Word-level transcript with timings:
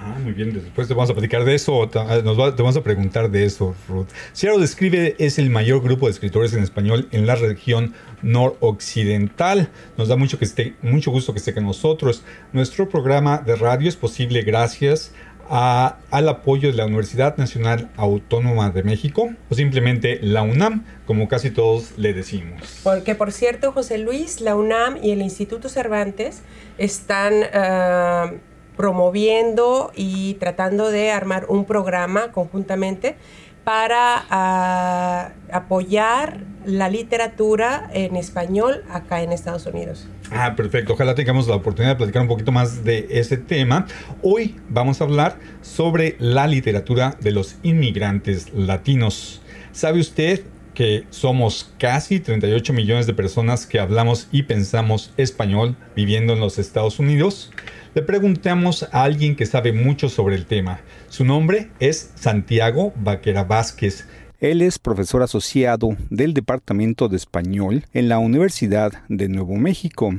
Ah, 0.05 0.19
muy 0.19 0.33
bien. 0.33 0.53
Después 0.53 0.89
te 0.89 0.95
vamos 0.95 1.11
a 1.11 1.12
platicar 1.12 1.45
de 1.45 1.55
eso. 1.55 1.89
Ah, 1.95 2.20
nos 2.25 2.56
te 2.56 2.62
vamos 2.62 2.77
a 2.77 2.83
preguntar 2.83 3.31
de 3.31 3.45
eso, 3.45 3.75
Ruth. 3.89 4.08
Seattle 4.33 4.64
Escribe 4.64 5.14
es 5.19 5.39
el 5.39 5.48
mayor 5.48 5.81
grupo 5.81 6.06
de 6.06 6.12
escritores 6.12 6.53
en 6.55 6.62
español 6.62 7.08
en 7.12 7.27
la 7.27 7.36
región 7.36 7.95
noroccidental. 8.23 9.69
Nos 9.97 10.08
da 10.08 10.17
mucho, 10.17 10.39
que 10.39 10.45
esté, 10.45 10.75
mucho 10.83 11.12
gusto 11.12 11.33
que 11.33 11.39
esté 11.39 11.55
con 11.55 11.64
nosotros. 11.64 12.25
Nuestro 12.53 12.89
programa 12.89 13.39
de 13.39 13.55
radio 13.55 13.89
es 13.89 13.97
posible 13.97 14.42
gracias 14.42 15.12
al 15.48 16.28
apoyo 16.28 16.70
de 16.70 16.77
la 16.77 16.86
Universidad 16.86 17.36
Nacional 17.36 17.91
Autónoma 17.97 18.70
de 18.70 18.83
México 18.83 19.30
o 19.50 19.55
simplemente 19.55 20.19
la 20.23 20.42
UNAM, 20.42 20.84
como 21.06 21.28
casi 21.28 21.50
todos 21.50 21.98
le 21.98 22.14
decimos. 22.14 22.80
Porque 22.83 23.14
por 23.14 23.33
cierto, 23.33 23.70
José 23.70 23.98
Luis, 23.98 24.41
la 24.41 24.56
UNAM 24.56 24.98
y 25.03 25.11
el 25.11 25.23
Instituto 25.23 25.69
Cervantes 25.69 26.42
están... 26.78 27.34
Uh, 27.34 28.52
promoviendo 28.76 29.92
y 29.94 30.34
tratando 30.34 30.90
de 30.90 31.10
armar 31.10 31.46
un 31.48 31.64
programa 31.64 32.32
conjuntamente 32.32 33.16
para 33.64 34.24
ah, 34.30 35.32
apoyar 35.52 36.40
la 36.64 36.88
literatura 36.88 37.90
en 37.92 38.16
español 38.16 38.82
acá 38.90 39.22
en 39.22 39.32
Estados 39.32 39.66
Unidos. 39.66 40.06
Ah, 40.30 40.54
perfecto. 40.56 40.94
Ojalá 40.94 41.14
tengamos 41.14 41.46
la 41.48 41.56
oportunidad 41.56 41.92
de 41.92 41.96
platicar 41.96 42.22
un 42.22 42.28
poquito 42.28 42.52
más 42.52 42.84
de 42.84 43.06
ese 43.10 43.36
tema. 43.36 43.86
Hoy 44.22 44.56
vamos 44.68 45.00
a 45.00 45.04
hablar 45.04 45.38
sobre 45.60 46.16
la 46.18 46.46
literatura 46.46 47.16
de 47.20 47.32
los 47.32 47.56
inmigrantes 47.62 48.52
latinos. 48.54 49.42
¿Sabe 49.72 50.00
usted 50.00 50.42
que 50.74 51.04
somos 51.10 51.72
casi 51.78 52.18
38 52.18 52.72
millones 52.72 53.06
de 53.06 53.14
personas 53.14 53.66
que 53.66 53.78
hablamos 53.78 54.28
y 54.32 54.44
pensamos 54.44 55.12
español 55.16 55.76
viviendo 55.94 56.32
en 56.32 56.40
los 56.40 56.58
Estados 56.58 56.98
Unidos? 56.98 57.52
Le 57.94 58.02
preguntamos 58.02 58.89
a 58.90 59.02
alguien 59.05 59.36
que 59.36 59.46
sabe 59.46 59.72
mucho 59.72 60.08
sobre 60.08 60.34
el 60.34 60.46
tema. 60.46 60.80
Su 61.08 61.24
nombre 61.24 61.70
es 61.78 62.12
Santiago 62.14 62.92
Vaquera 62.96 63.44
Vázquez. 63.44 64.06
Él 64.40 64.62
es 64.62 64.78
profesor 64.78 65.22
asociado 65.22 65.96
del 66.11 66.34
Departamento 66.34 67.08
de 67.08 67.17
Español 67.17 67.84
en 67.92 68.08
la 68.08 68.18
Universidad 68.18 68.92
de 69.08 69.28
Nuevo 69.28 69.56
México, 69.56 70.14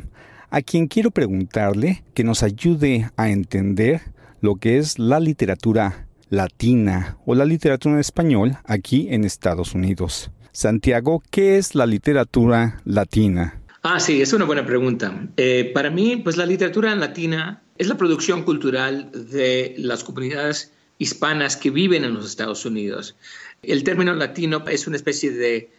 a 0.50 0.62
quien 0.62 0.88
quiero 0.88 1.12
preguntarle 1.12 2.04
que 2.14 2.24
nos 2.24 2.44
ayude 2.44 3.10
a 3.18 3.30
entender 3.30 4.02
lo 4.40 4.56
que 4.56 4.78
es 4.78 5.00
la 5.00 5.20
literatura 5.20 6.08
latina 6.30 7.18
o 7.26 7.36
la 7.36 7.46
literatura 7.46 7.96
en 7.96 8.00
español 8.00 8.58
aquí 8.66 9.08
en 9.10 9.24
Estados 9.24 9.74
Unidos. 9.74 10.32
Santiago, 10.52 11.24
¿qué 11.32 11.58
es 11.58 11.74
la 11.74 11.88
literatura 11.88 12.80
latina? 12.86 13.60
Ah, 13.82 14.00
sí, 14.00 14.22
es 14.22 14.32
una 14.32 14.46
buena 14.46 14.66
pregunta. 14.66 15.28
Eh, 15.36 15.72
para 15.74 15.90
mí, 15.90 16.16
pues 16.24 16.38
la 16.38 16.46
literatura 16.46 16.96
latina 16.96 17.63
es 17.78 17.88
la 17.88 17.98
producción 17.98 18.44
cultural 18.44 19.12
de 19.14 19.76
las 19.78 20.04
comunidades 20.04 20.72
hispanas 20.98 21.58
que 21.58 21.70
viven 21.70 22.04
en 22.04 22.14
los 22.14 22.26
Estados 22.26 22.66
Unidos. 22.66 23.16
El 23.62 23.84
término 23.84 24.14
latino 24.14 24.64
es 24.68 24.88
una 24.88 24.98
especie 24.98 25.32
de, 25.32 25.70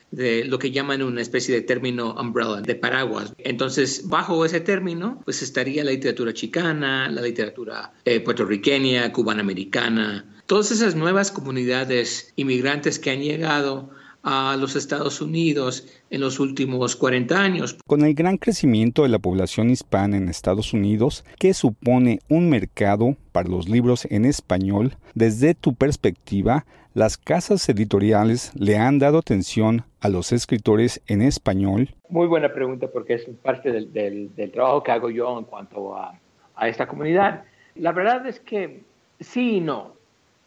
lo 0.46 0.58
que 0.58 0.70
llaman 0.70 1.02
una 1.02 1.20
especie 1.20 1.54
de 1.54 1.60
término 1.60 2.14
umbrella, 2.14 2.60
de 2.60 2.74
paraguas. 2.74 3.32
Entonces, 3.38 4.08
bajo 4.08 4.44
ese 4.44 4.60
término, 4.60 5.20
pues 5.24 5.42
estaría 5.42 5.84
la 5.84 5.90
literatura 5.90 6.32
chicana, 6.32 7.08
la 7.10 7.22
literatura 7.22 7.92
eh, 8.04 8.20
puertorriqueña, 8.20 9.12
cubana-americana, 9.12 10.24
todas 10.46 10.70
esas 10.70 10.94
nuevas 10.94 11.30
comunidades 11.30 12.32
inmigrantes 12.36 12.98
que 12.98 13.10
han 13.10 13.20
llegado 13.20 13.90
a 14.24 14.56
los 14.58 14.74
Estados 14.74 15.20
Unidos 15.20 15.86
en 16.08 16.22
los 16.22 16.40
últimos 16.40 16.96
40 16.96 17.38
años. 17.38 17.76
Con 17.86 18.04
el 18.04 18.14
gran 18.14 18.38
crecimiento 18.38 19.02
de 19.02 19.10
la 19.10 19.18
población 19.18 19.68
hispana 19.68 20.16
en 20.16 20.28
Estados 20.28 20.72
Unidos, 20.72 21.24
¿qué 21.38 21.52
supone 21.52 22.20
un 22.28 22.48
mercado 22.48 23.16
para 23.32 23.50
los 23.50 23.68
libros 23.68 24.06
en 24.06 24.24
español? 24.24 24.96
Desde 25.14 25.54
tu 25.54 25.74
perspectiva, 25.74 26.64
¿las 26.94 27.18
casas 27.18 27.68
editoriales 27.68 28.50
le 28.54 28.78
han 28.78 28.98
dado 28.98 29.18
atención 29.18 29.84
a 30.00 30.08
los 30.08 30.32
escritores 30.32 31.02
en 31.06 31.20
español? 31.20 31.94
Muy 32.08 32.26
buena 32.26 32.50
pregunta 32.52 32.88
porque 32.90 33.14
es 33.14 33.26
parte 33.42 33.72
del, 33.72 34.30
trabajo 34.52 34.82
que 34.82 34.92
hago 34.92 35.10
yo 35.10 35.38
en 35.38 35.44
cuanto 35.44 35.96
a, 35.96 36.18
esta 36.62 36.86
comunidad. 36.86 37.44
La 37.74 37.92
verdad 37.92 38.26
es 38.26 38.40
que 38.40 38.80
sí 39.20 39.56
y 39.56 39.60
no. 39.60 39.92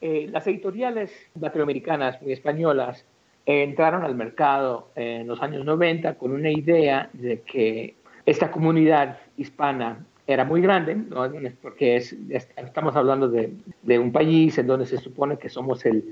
Eh, 0.02 0.30
las 0.32 0.48
editoriales 0.48 1.12
latinoamericanas 1.40 2.18
y 2.26 2.32
españolas 2.32 3.04
entraron 3.48 4.04
al 4.04 4.14
mercado 4.14 4.90
en 4.96 5.26
los 5.26 5.42
años 5.42 5.64
90 5.66 6.16
con 6.16 6.34
una 6.34 6.52
idea 6.52 7.10
de 7.14 7.42
que 7.42 7.96
esta 8.26 8.52
comunidad 8.52 9.20
hispana 9.38 10.06
era 10.28 10.44
muy 10.44 10.60
grande, 10.60 10.98
porque 11.62 11.96
es, 11.96 12.14
estamos 12.30 12.94
hablando 12.98 13.30
de, 13.30 13.50
un 13.98 14.12
país 14.12 14.58
en 14.58 14.68
donde 14.68 14.86
se 14.86 14.98
supone 14.98 15.38
que 15.38 15.48
somos 15.48 15.86
el, 15.86 16.04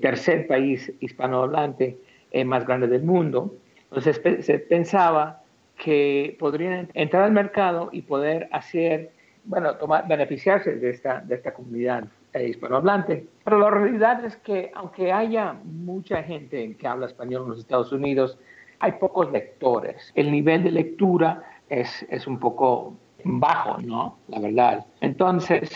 tercer 0.00 0.46
país 0.46 0.90
hispanohablante 1.00 1.98
eh, 2.30 2.44
más 2.46 2.66
grande 2.66 2.88
del 2.88 3.02
mundo. 3.02 3.54
Entonces 3.90 4.22
se 4.44 4.58
pensaba 4.58 5.42
que 5.76 6.36
podrían 6.38 6.88
entrar 6.94 7.24
al 7.24 7.32
mercado 7.32 7.90
y 7.92 8.00
poder 8.00 8.48
hacer, 8.50 9.10
bueno, 9.44 9.74
tomar, 9.76 10.08
beneficiarse 10.08 10.76
de 10.76 10.88
esta, 10.88 11.20
de 11.20 11.34
esta 11.34 11.52
comunidad 11.52 12.04
hispanohablante. 12.42 13.26
Pero 13.44 13.58
la 13.58 13.70
realidad 13.70 14.24
es 14.24 14.36
que 14.36 14.70
aunque 14.74 15.12
haya 15.12 15.54
mucha 15.64 16.22
gente 16.22 16.76
que 16.76 16.86
habla 16.86 17.06
español 17.06 17.42
en 17.44 17.50
los 17.50 17.60
Estados 17.60 17.92
Unidos, 17.92 18.38
hay 18.80 18.92
pocos 18.92 19.30
lectores. 19.32 20.12
El 20.14 20.30
nivel 20.30 20.62
de 20.62 20.70
lectura 20.70 21.42
es, 21.68 22.06
es 22.10 22.26
un 22.26 22.38
poco 22.38 22.94
bajo, 23.24 23.78
¿no? 23.80 24.18
La 24.28 24.38
verdad. 24.38 24.86
Entonces, 25.00 25.70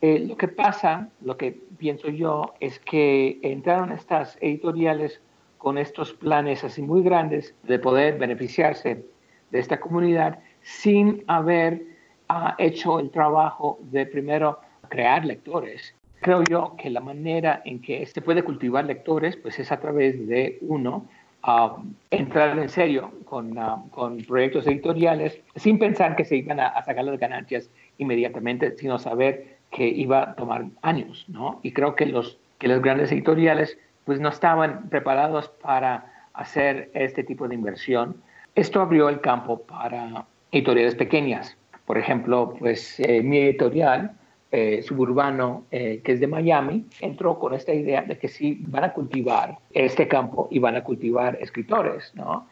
eh, 0.00 0.20
lo 0.20 0.36
que 0.36 0.48
pasa, 0.48 1.08
lo 1.20 1.36
que 1.36 1.52
pienso 1.76 2.08
yo, 2.08 2.54
es 2.60 2.78
que 2.80 3.38
entraron 3.42 3.92
estas 3.92 4.38
editoriales 4.40 5.20
con 5.58 5.76
estos 5.76 6.12
planes 6.12 6.62
así 6.64 6.82
muy 6.82 7.02
grandes 7.02 7.54
de 7.64 7.78
poder 7.78 8.16
beneficiarse 8.18 9.04
de 9.50 9.58
esta 9.58 9.80
comunidad 9.80 10.38
sin 10.62 11.24
haber 11.26 11.82
ah, 12.28 12.54
hecho 12.58 13.00
el 13.00 13.10
trabajo 13.10 13.78
de 13.82 14.06
primero 14.06 14.60
crear 14.88 15.24
lectores. 15.24 15.94
Creo 16.28 16.44
yo 16.44 16.76
que 16.76 16.90
la 16.90 17.00
manera 17.00 17.62
en 17.64 17.80
que 17.80 18.04
se 18.04 18.20
puede 18.20 18.42
cultivar 18.42 18.84
lectores 18.84 19.34
pues 19.38 19.58
es 19.60 19.72
a 19.72 19.80
través 19.80 20.28
de 20.28 20.58
uno 20.60 21.06
um, 21.46 21.94
entrar 22.10 22.58
en 22.58 22.68
serio 22.68 23.12
con, 23.24 23.56
uh, 23.56 23.88
con, 23.88 24.18
proyectos 24.18 24.66
editoriales 24.66 25.40
sin 25.56 25.78
pensar 25.78 26.16
que 26.16 26.26
se 26.26 26.36
iban 26.36 26.60
a, 26.60 26.84
sacar 26.84 27.06
las 27.06 27.18
ganancias 27.18 27.70
inmediatamente, 27.96 28.76
sino 28.76 28.98
saber 28.98 29.56
que 29.70 29.88
iba 29.88 30.20
a 30.20 30.34
tomar 30.34 30.66
años, 30.82 31.24
¿no? 31.28 31.60
Y 31.62 31.72
creo 31.72 31.96
que 31.96 32.04
los, 32.04 32.38
que 32.58 32.68
los 32.68 32.82
grandes 32.82 33.10
editoriales 33.10 33.78
pues 34.04 34.20
no 34.20 34.28
estaban 34.28 34.90
preparados 34.90 35.48
para 35.62 36.12
hacer 36.34 36.90
este 36.92 37.24
tipo 37.24 37.48
de 37.48 37.54
inversión. 37.54 38.20
Esto 38.54 38.82
abrió 38.82 39.08
el 39.08 39.22
campo 39.22 39.62
para 39.62 40.26
editoriales 40.52 40.94
pequeñas. 40.94 41.56
Por 41.86 41.96
ejemplo, 41.96 42.54
pues 42.58 43.00
eh, 43.00 43.22
mi 43.22 43.38
editorial 43.38 44.12
eh, 44.50 44.82
suburbano 44.82 45.66
eh, 45.70 46.00
que 46.02 46.12
es 46.12 46.20
de 46.20 46.26
Miami, 46.26 46.86
entró 47.00 47.38
con 47.38 47.54
esta 47.54 47.74
idea 47.74 48.02
de 48.02 48.18
que 48.18 48.28
sí 48.28 48.64
van 48.66 48.84
a 48.84 48.92
cultivar 48.92 49.58
este 49.72 50.08
campo 50.08 50.48
y 50.50 50.58
van 50.58 50.76
a 50.76 50.84
cultivar 50.84 51.36
escritores, 51.40 52.12
¿no? 52.14 52.48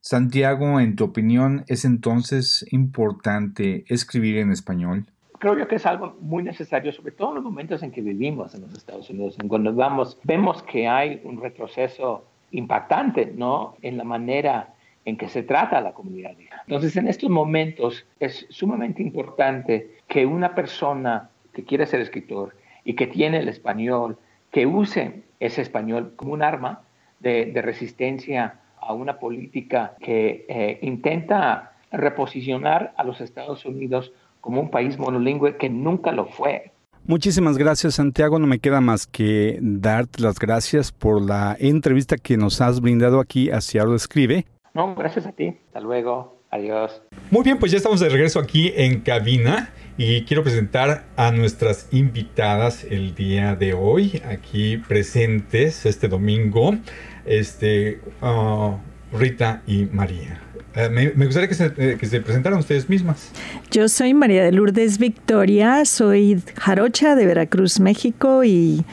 Santiago, 0.00 0.78
en 0.80 0.94
tu 0.94 1.04
opinión, 1.04 1.64
¿es 1.66 1.84
entonces 1.84 2.64
importante 2.70 3.84
escribir 3.88 4.38
en 4.38 4.52
español? 4.52 5.06
Creo 5.38 5.58
yo 5.58 5.68
que 5.68 5.76
es 5.76 5.86
algo 5.86 6.16
muy 6.20 6.42
necesario, 6.42 6.92
sobre 6.92 7.12
todo 7.12 7.30
en 7.30 7.34
los 7.36 7.44
momentos 7.44 7.82
en 7.82 7.90
que 7.90 8.00
vivimos 8.00 8.54
en 8.54 8.62
los 8.62 8.74
Estados 8.74 9.10
Unidos, 9.10 9.36
en 9.40 9.48
cuando 9.48 9.74
vamos, 9.74 10.18
vemos 10.24 10.62
que 10.62 10.88
hay 10.88 11.20
un 11.24 11.40
retroceso 11.40 12.24
impactante, 12.52 13.26
¿no? 13.36 13.76
En 13.82 13.96
la 13.96 14.04
manera 14.04 14.74
en 15.04 15.16
que 15.16 15.28
se 15.28 15.42
trata 15.42 15.78
a 15.78 15.80
la 15.80 15.92
comunidad. 15.92 16.32
Entonces, 16.66 16.96
en 16.96 17.06
estos 17.06 17.30
momentos 17.30 18.04
es 18.18 18.46
sumamente 18.50 19.02
importante 19.02 19.96
que 20.08 20.26
una 20.26 20.54
persona 20.54 21.30
que 21.56 21.64
quiere 21.64 21.86
ser 21.86 22.02
escritor 22.02 22.54
y 22.84 22.96
que 22.96 23.06
tiene 23.06 23.38
el 23.38 23.48
español, 23.48 24.18
que 24.52 24.66
use 24.66 25.22
ese 25.40 25.62
español 25.62 26.12
como 26.14 26.34
un 26.34 26.42
arma 26.42 26.82
de, 27.18 27.50
resistencia 27.62 28.60
a 28.78 28.92
una 28.92 29.18
política 29.18 29.94
que 29.98 30.44
eh, 30.50 30.78
intenta 30.82 31.72
reposicionar 31.90 32.92
a 32.98 33.04
los 33.04 33.22
Estados 33.22 33.64
Unidos 33.64 34.12
como 34.42 34.60
un 34.60 34.70
país 34.70 34.98
monolingüe 34.98 35.56
que 35.56 35.70
nunca 35.70 36.12
lo 36.12 36.26
fue. 36.26 36.72
Muchísimas 37.06 37.56
gracias 37.56 37.94
Santiago, 37.94 38.38
no 38.38 38.46
me 38.46 38.58
queda 38.58 38.82
más 38.82 39.06
que 39.06 39.58
darte 39.62 40.22
las 40.22 40.38
gracias 40.38 40.92
por 40.92 41.22
la 41.22 41.56
entrevista 41.58 42.18
que 42.18 42.36
nos 42.36 42.60
has 42.60 42.82
brindado 42.82 43.18
aquí 43.18 43.50
a 43.50 43.62
Ciaro 43.62 43.94
Escribe. 43.94 44.44
No, 44.74 44.94
gracias 44.94 45.26
a 45.26 45.32
ti, 45.32 45.56
hasta 45.68 45.80
luego, 45.80 46.35
adiós. 46.56 47.02
Muy 47.30 47.42
bien, 47.42 47.58
pues 47.58 47.72
ya 47.72 47.78
estamos 47.78 48.00
de 48.00 48.08
regreso 48.08 48.38
aquí 48.38 48.72
en 48.76 49.00
cabina 49.00 49.70
y 49.98 50.22
quiero 50.24 50.42
presentar 50.42 51.04
a 51.16 51.30
nuestras 51.30 51.88
invitadas 51.92 52.84
el 52.84 53.14
día 53.14 53.56
de 53.56 53.74
hoy, 53.74 54.22
aquí 54.28 54.76
presentes 54.76 55.86
este 55.86 56.08
domingo, 56.08 56.76
este, 57.24 58.00
uh, 58.20 58.76
Rita 59.16 59.62
y 59.66 59.86
María. 59.86 60.40
Eh, 60.76 60.90
me, 60.90 61.24
gustaría 61.24 61.48
eh, 61.48 61.96
que 61.98 62.06
se, 62.06 62.20
presentaran 62.20 62.58
ustedes 62.58 62.88
mismas. 62.90 63.30
Yo 63.70 63.88
soy 63.88 64.12
María 64.12 64.44
de 64.44 64.52
Lourdes 64.52 64.98
Victoria, 64.98 65.86
soy 65.86 66.42
jarocha 66.54 67.14
de 67.14 67.24
Veracruz, 67.24 67.80
México 67.80 68.44
y 68.44 68.84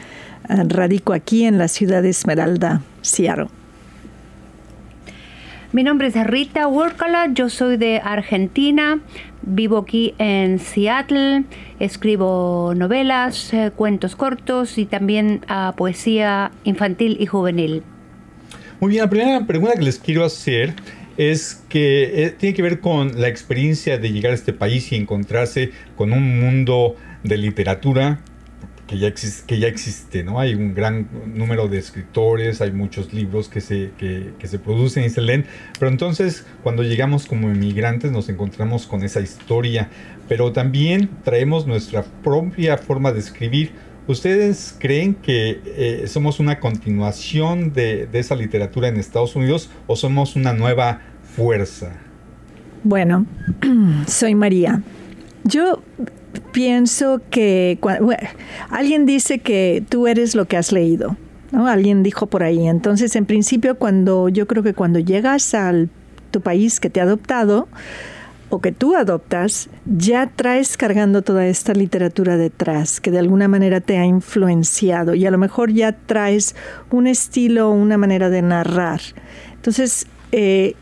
eh, 0.48 0.62
radico 0.66 1.12
aquí 1.12 1.44
en 1.44 1.58
la 1.58 1.68
ciudad 1.68 2.02
de 2.02 2.08
Esmeralda, 2.08 2.80
Seattle. 3.02 3.48
Mi 5.74 5.82
nombre 5.82 6.06
es 6.06 6.14
Rita 6.28 6.68
Workala, 6.68 7.32
yo 7.34 7.50
soy 7.50 7.76
de 7.76 7.98
Argentina, 7.98 9.00
vivo 9.42 9.78
aquí 9.78 10.14
en 10.18 10.60
Seattle, 10.60 11.42
escribo 11.80 12.74
novelas, 12.76 13.50
cuentos 13.74 14.14
cortos 14.14 14.78
y 14.78 14.86
también 14.86 15.40
ah, 15.48 15.74
poesía 15.76 16.52
infantil 16.62 17.16
y 17.18 17.26
juvenil. 17.26 17.82
Muy 18.78 18.90
bien, 18.90 19.02
la 19.02 19.10
primera 19.10 19.46
pregunta 19.48 19.74
que 19.74 19.82
les 19.82 19.98
quiero 19.98 20.24
hacer 20.24 20.74
es 21.16 21.64
que 21.68 22.22
eh, 22.22 22.30
tiene 22.30 22.54
que 22.54 22.62
ver 22.62 22.78
con 22.78 23.20
la 23.20 23.26
experiencia 23.26 23.98
de 23.98 24.12
llegar 24.12 24.30
a 24.30 24.36
este 24.36 24.52
país 24.52 24.92
y 24.92 24.94
encontrarse 24.94 25.72
con 25.96 26.12
un 26.12 26.38
mundo 26.38 26.94
de 27.24 27.36
literatura 27.36 28.20
que 29.46 29.58
ya, 29.58 29.68
existe, 29.68 30.24
¿no? 30.24 30.38
Hay 30.40 30.54
un 30.54 30.74
gran 30.74 31.08
número 31.34 31.68
de 31.68 31.78
escritores, 31.78 32.60
hay 32.60 32.72
muchos 32.72 33.12
libros 33.12 33.48
que 33.48 33.60
se, 33.60 33.90
que, 33.98 34.32
se 34.46 34.58
producen 34.58 35.04
y 35.04 35.10
se 35.10 35.20
leen, 35.20 35.46
pero 35.78 35.90
entonces 35.90 36.46
cuando 36.62 36.82
llegamos 36.82 37.26
como 37.26 37.48
inmigrantes 37.48 38.12
nos 38.12 38.28
encontramos 38.28 38.86
con 38.86 39.02
esa 39.02 39.20
historia, 39.20 39.88
pero 40.28 40.52
también 40.52 41.10
traemos 41.22 41.66
nuestra 41.66 42.04
propia 42.22 42.78
forma 42.78 43.12
de 43.12 43.20
escribir, 43.20 43.72
¿Ustedes 44.06 44.76
creen 44.78 45.14
que 45.14 45.62
eh, 45.64 46.04
somos 46.08 46.38
una 46.38 46.60
continuación 46.60 47.72
de, 47.72 48.06
esa 48.12 48.36
literatura 48.36 48.88
en 48.88 48.98
Estados 48.98 49.34
Unidos 49.34 49.70
o 49.86 49.96
somos 49.96 50.36
una 50.36 50.52
nueva 50.52 51.00
fuerza? 51.34 51.92
Bueno, 52.82 53.24
soy 54.06 54.34
María. 54.34 54.82
Yo 55.44 55.82
pienso 56.54 57.20
que 57.28 57.78
alguien 58.70 59.04
dice 59.04 59.40
que 59.40 59.84
tú 59.90 60.06
eres 60.06 60.34
lo 60.34 60.46
que 60.46 60.56
has 60.56 60.72
leído. 60.72 61.18
¿no? 61.52 61.66
Alguien 61.66 62.02
dijo 62.02 62.28
por 62.28 62.42
ahí. 62.42 62.66
Entonces, 62.66 63.14
en 63.16 63.26
principio, 63.26 63.76
cuando 63.76 64.30
yo 64.30 64.46
creo 64.46 64.62
que 64.62 64.72
cuando 64.72 64.98
llegas 64.98 65.52
al 65.52 65.90
tu 66.30 66.40
país 66.40 66.80
que 66.80 66.88
te 66.88 67.00
ha 67.00 67.02
adoptado, 67.02 67.68
que 68.60 68.72
tú 68.72 68.94
adoptas, 68.94 69.68
ya 69.84 70.30
traes 70.34 70.76
cargando 70.76 71.22
toda 71.22 71.46
esta 71.46 71.72
literatura 71.72 72.36
detrás, 72.36 73.00
que 73.00 73.10
de 73.10 73.18
alguna 73.18 73.48
manera 73.48 73.80
te 73.80 73.98
ha 73.98 74.04
influenciado 74.04 75.14
y 75.14 75.26
a 75.26 75.30
lo 75.30 75.38
mejor 75.38 75.72
ya 75.72 75.92
traes 75.92 76.54
un 76.90 77.06
estilo, 77.06 77.70
una 77.70 77.98
manera 77.98 78.30
de 78.30 78.42
narrar. 78.42 79.00
Entonces, 79.54 80.06
eh, 80.32 80.74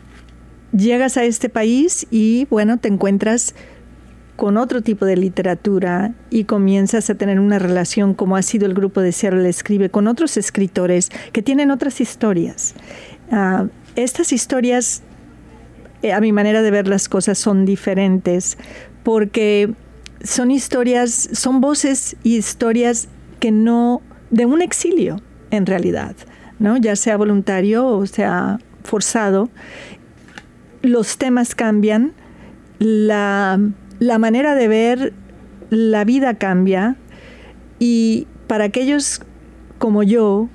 llegas 0.71 1.17
a 1.17 1.23
este 1.23 1.49
país 1.49 2.07
y 2.11 2.47
bueno, 2.49 2.77
te 2.77 2.87
encuentras 2.87 3.55
con 4.35 4.57
otro 4.57 4.81
tipo 4.81 5.05
de 5.05 5.15
literatura 5.15 6.13
y 6.29 6.45
comienzas 6.45 7.09
a 7.09 7.15
tener 7.15 7.39
una 7.39 7.59
relación 7.59 8.13
como 8.13 8.35
ha 8.35 8.41
sido 8.41 8.65
el 8.65 8.73
grupo 8.73 9.01
de 9.01 9.11
Seattle 9.11 9.47
Escribe 9.47 9.89
con 9.89 10.07
otros 10.07 10.37
escritores 10.37 11.09
que 11.31 11.41
tienen 11.41 11.71
otras 11.71 12.01
historias. 12.01 12.73
Ah, 13.31 13.67
estas 13.95 14.33
historias 14.33 15.03
eh, 16.03 16.11
a 16.11 16.19
mi 16.19 16.31
manera 16.31 16.61
de 16.61 16.69
ver 16.69 16.87
las 16.87 17.07
cosas 17.07 17.37
son 17.37 17.65
diferentes 17.65 18.57
porque 19.03 19.73
son 20.23 20.51
historias, 20.51 21.29
son 21.33 21.61
voces 21.61 22.17
y 22.23 22.35
historias 22.35 23.07
que 23.39 23.51
no, 23.51 24.01
de 24.29 24.45
un 24.45 24.61
exilio 24.61 25.21
en 25.51 25.65
realidad, 25.65 26.15
¿no? 26.59 26.77
ya 26.77 26.95
sea 26.95 27.17
voluntario 27.17 27.87
o 27.87 28.05
sea 28.05 28.59
forzado. 28.83 29.49
Los 30.81 31.17
temas 31.17 31.55
cambian, 31.55 32.13
la, 32.79 33.59
la 33.99 34.17
manera 34.17 34.55
de 34.55 34.67
ver 34.67 35.13
la 35.69 36.03
vida 36.03 36.35
cambia 36.35 36.95
y 37.79 38.27
para 38.47 38.65
aquellos 38.65 39.21
como 39.77 40.03
yo, 40.03 40.49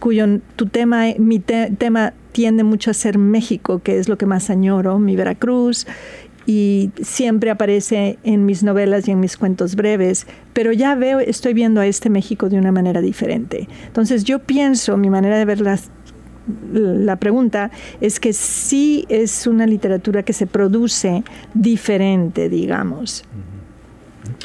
cuyo 0.00 0.40
tu 0.56 0.66
tema, 0.66 1.04
mi 1.18 1.38
tema 1.38 2.12
tiende 2.32 2.64
mucho 2.64 2.90
a 2.90 2.94
ser 2.94 3.18
México, 3.18 3.80
que 3.80 3.98
es 3.98 4.08
lo 4.08 4.18
que 4.18 4.26
más 4.26 4.50
añoro, 4.50 4.98
mi 4.98 5.16
Veracruz, 5.16 5.86
y 6.46 6.90
siempre 7.02 7.50
aparece 7.50 8.18
en 8.24 8.46
mis 8.46 8.62
novelas 8.62 9.06
y 9.06 9.10
en 9.10 9.20
mis 9.20 9.36
cuentos 9.36 9.76
breves, 9.76 10.26
pero 10.54 10.72
ya 10.72 10.94
veo, 10.94 11.20
estoy 11.20 11.52
viendo 11.52 11.80
a 11.80 11.86
este 11.86 12.08
México 12.08 12.48
de 12.48 12.58
una 12.58 12.72
manera 12.72 13.02
diferente. 13.02 13.68
Entonces 13.86 14.24
yo 14.24 14.38
pienso, 14.38 14.96
mi 14.96 15.10
manera 15.10 15.36
de 15.36 15.44
ver 15.44 15.60
la 16.72 17.16
pregunta 17.16 17.70
es 18.00 18.20
que 18.20 18.32
sí 18.32 19.06
es 19.08 19.46
una 19.46 19.66
literatura 19.66 20.22
que 20.22 20.32
se 20.32 20.46
produce 20.46 21.22
diferente, 21.54 22.48
digamos. 22.48 23.24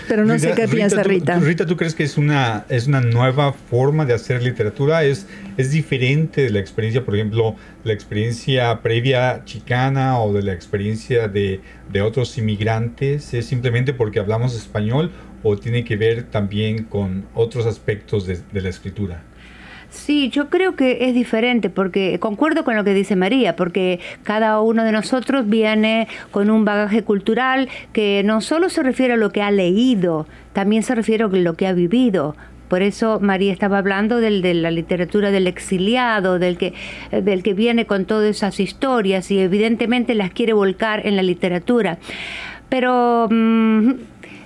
Pero 0.07 0.25
no 0.25 0.37
sé 0.39 0.53
qué 0.55 0.67
piensa 0.67 1.03
Rita. 1.03 1.39
Rita, 1.39 1.65
¿tú 1.65 1.77
crees 1.77 1.93
que 1.93 2.03
es 2.03 2.17
una, 2.17 2.65
es 2.69 2.87
una 2.87 3.01
nueva 3.01 3.53
forma 3.53 4.05
de 4.05 4.13
hacer 4.13 4.41
literatura? 4.41 5.03
¿Es, 5.03 5.27
¿Es 5.57 5.71
diferente 5.71 6.43
de 6.43 6.49
la 6.49 6.59
experiencia, 6.59 7.03
por 7.05 7.15
ejemplo, 7.15 7.55
la 7.83 7.93
experiencia 7.93 8.81
previa 8.81 9.43
chicana 9.45 10.19
o 10.19 10.33
de 10.33 10.41
la 10.43 10.53
experiencia 10.53 11.27
de, 11.27 11.61
de 11.91 12.01
otros 12.01 12.37
inmigrantes? 12.37 13.33
¿Es 13.33 13.45
simplemente 13.45 13.93
porque 13.93 14.19
hablamos 14.19 14.55
español 14.55 15.11
o 15.43 15.57
tiene 15.57 15.83
que 15.83 15.95
ver 15.97 16.23
también 16.23 16.83
con 16.85 17.25
otros 17.33 17.65
aspectos 17.65 18.25
de, 18.25 18.39
de 18.51 18.61
la 18.61 18.69
escritura? 18.69 19.23
Sí, 19.93 20.29
yo 20.29 20.49
creo 20.49 20.75
que 20.75 21.07
es 21.07 21.13
diferente 21.13 21.69
porque 21.69 22.17
concuerdo 22.19 22.65
con 22.65 22.75
lo 22.75 22.83
que 22.83 22.95
dice 22.95 23.15
María, 23.15 23.55
porque 23.55 23.99
cada 24.23 24.59
uno 24.59 24.83
de 24.83 24.91
nosotros 24.91 25.47
viene 25.47 26.07
con 26.31 26.49
un 26.49 26.65
bagaje 26.65 27.03
cultural 27.03 27.69
que 27.93 28.23
no 28.25 28.41
solo 28.41 28.69
se 28.69 28.81
refiere 28.81 29.13
a 29.13 29.17
lo 29.17 29.31
que 29.31 29.43
ha 29.43 29.51
leído, 29.51 30.25
también 30.51 30.81
se 30.81 30.95
refiere 30.95 31.23
a 31.25 31.27
lo 31.27 31.53
que 31.53 31.67
ha 31.67 31.73
vivido. 31.73 32.35
Por 32.69 32.81
eso 32.81 33.19
María 33.21 33.53
estaba 33.53 33.77
hablando 33.77 34.17
del, 34.17 34.41
de 34.41 34.55
la 34.55 34.71
literatura 34.71 35.29
del 35.29 35.45
exiliado, 35.45 36.39
del 36.39 36.57
que, 36.57 36.73
del 37.11 37.43
que 37.43 37.53
viene 37.53 37.85
con 37.85 38.05
todas 38.05 38.27
esas 38.35 38.59
historias 38.59 39.29
y 39.29 39.39
evidentemente 39.39 40.15
las 40.15 40.31
quiere 40.31 40.53
volcar 40.53 41.05
en 41.05 41.15
la 41.15 41.21
literatura. 41.21 41.99
Pero 42.67 43.27
mm, 43.29 43.91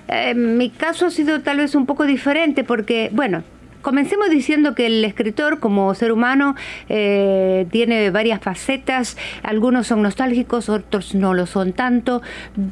eh, 0.08 0.34
mi 0.34 0.68
caso 0.68 1.06
ha 1.06 1.10
sido 1.10 1.40
tal 1.40 1.56
vez 1.56 1.74
un 1.74 1.86
poco 1.86 2.04
diferente 2.04 2.64
porque, 2.64 3.08
bueno, 3.14 3.44
Comencemos 3.82 4.30
diciendo 4.30 4.74
que 4.74 4.86
el 4.86 5.04
escritor 5.04 5.60
como 5.60 5.94
ser 5.94 6.12
humano 6.12 6.56
eh, 6.88 7.66
tiene 7.70 8.10
varias 8.10 8.40
facetas, 8.40 9.16
algunos 9.42 9.86
son 9.86 10.02
nostálgicos, 10.02 10.68
otros 10.68 11.14
no 11.14 11.34
lo 11.34 11.46
son 11.46 11.72
tanto. 11.72 12.22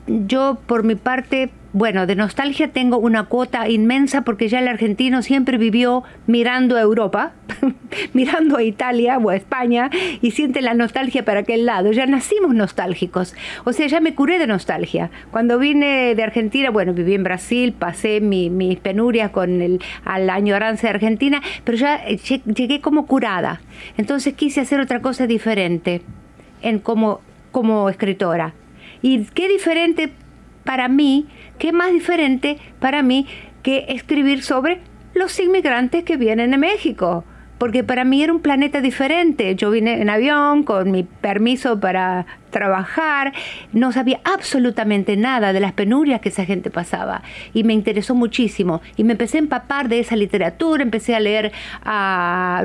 Yo 0.06 0.58
por 0.66 0.82
mi 0.82 0.94
parte 0.94 1.50
bueno, 1.76 2.06
de 2.06 2.16
nostalgia 2.16 2.68
tengo 2.68 2.96
una 2.96 3.24
cuota 3.24 3.68
inmensa 3.68 4.22
porque 4.22 4.48
ya 4.48 4.60
el 4.60 4.68
argentino 4.68 5.20
siempre 5.20 5.58
vivió 5.58 6.04
mirando 6.26 6.78
a 6.78 6.80
Europa, 6.80 7.32
mirando 8.14 8.56
a 8.56 8.62
Italia 8.62 9.18
o 9.18 9.28
a 9.28 9.36
España 9.36 9.90
y 10.22 10.30
siente 10.30 10.62
la 10.62 10.72
nostalgia 10.72 11.26
para 11.26 11.40
aquel 11.40 11.66
lado. 11.66 11.92
Ya 11.92 12.06
nacimos 12.06 12.54
nostálgicos. 12.54 13.34
O 13.64 13.74
sea, 13.74 13.88
ya 13.88 14.00
me 14.00 14.14
curé 14.14 14.38
de 14.38 14.46
nostalgia. 14.46 15.10
Cuando 15.30 15.58
vine 15.58 16.14
de 16.14 16.22
Argentina, 16.22 16.70
bueno, 16.70 16.94
viví 16.94 17.12
en 17.12 17.24
Brasil, 17.24 17.74
pasé 17.74 18.22
mis 18.22 18.78
penurias 18.78 19.30
con 19.30 19.60
el, 19.60 19.82
a 20.06 20.18
la 20.18 20.32
añoranza 20.32 20.86
de 20.86 20.94
Argentina, 20.94 21.42
pero 21.64 21.76
ya 21.76 21.96
eh, 21.96 22.16
llegué 22.54 22.80
como 22.80 23.06
curada. 23.06 23.60
Entonces 23.98 24.32
quise 24.32 24.62
hacer 24.62 24.80
otra 24.80 25.02
cosa 25.02 25.26
diferente 25.26 26.00
en 26.62 26.78
como, 26.78 27.20
como 27.52 27.90
escritora. 27.90 28.54
Y 29.02 29.26
qué 29.34 29.46
diferente 29.46 30.10
para 30.66 30.88
mí, 30.88 31.26
qué 31.58 31.72
más 31.72 31.90
diferente 31.92 32.58
para 32.78 33.02
mí 33.02 33.26
que 33.62 33.86
escribir 33.88 34.42
sobre 34.42 34.80
los 35.14 35.40
inmigrantes 35.40 36.04
que 36.04 36.18
vienen 36.18 36.50
de 36.50 36.58
México. 36.58 37.24
porque 37.58 37.82
para 37.82 38.04
mí 38.04 38.22
era 38.22 38.34
un 38.34 38.40
planeta 38.40 38.82
diferente. 38.82 39.54
Yo 39.54 39.70
vine 39.70 40.02
en 40.02 40.10
avión 40.10 40.62
con 40.62 40.90
mi 40.90 41.04
permiso 41.04 41.80
para 41.80 42.26
trabajar, 42.50 43.34
no 43.72 43.92
sabía 43.92 44.20
absolutamente 44.24 45.16
nada 45.16 45.52
de 45.52 45.60
las 45.60 45.72
penurias 45.72 46.20
que 46.20 46.30
esa 46.30 46.44
gente 46.44 46.70
pasaba. 46.70 47.22
Y 47.52 47.64
me 47.64 47.74
interesó 47.74 48.14
muchísimo. 48.14 48.80
Y 48.96 49.04
me 49.04 49.12
empecé 49.12 49.36
a 49.36 49.40
empapar 49.40 49.88
de 49.88 50.00
esa 50.00 50.16
literatura, 50.16 50.82
empecé 50.82 51.14
a 51.14 51.20
leer 51.20 51.52
a, 51.84 52.64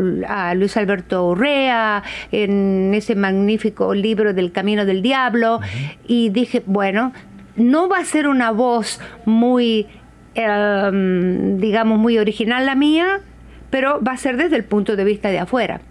Luis 0.56 0.78
Alberto 0.78 1.28
Urrea 1.28 2.04
en 2.32 2.94
ese 2.94 3.16
magnífico 3.16 3.94
libro 3.94 4.34
del 4.34 4.52
Camino 4.52 4.86
del 4.86 5.02
Diablo. 5.02 5.60
Y 6.08 6.30
dije, 6.30 6.64
bueno, 6.66 7.12
no 7.56 7.90
va 7.90 8.00
a 8.00 8.06
ser 8.06 8.28
una 8.28 8.52
voz 8.52 9.00
muy, 9.26 9.88
em, 10.36 11.58
digamos, 11.58 12.00
muy 12.00 12.18
original 12.18 12.66
la 12.66 12.76
mía, 12.76 13.22
pero 13.70 14.02
va 14.02 14.14
a 14.14 14.18
ser 14.18 14.38
desde 14.38 14.56
el 14.56 14.64
punto 14.64 14.96
de 14.96 15.04
vista 15.04 15.30
de 15.30 15.40
afuera. 15.40 15.82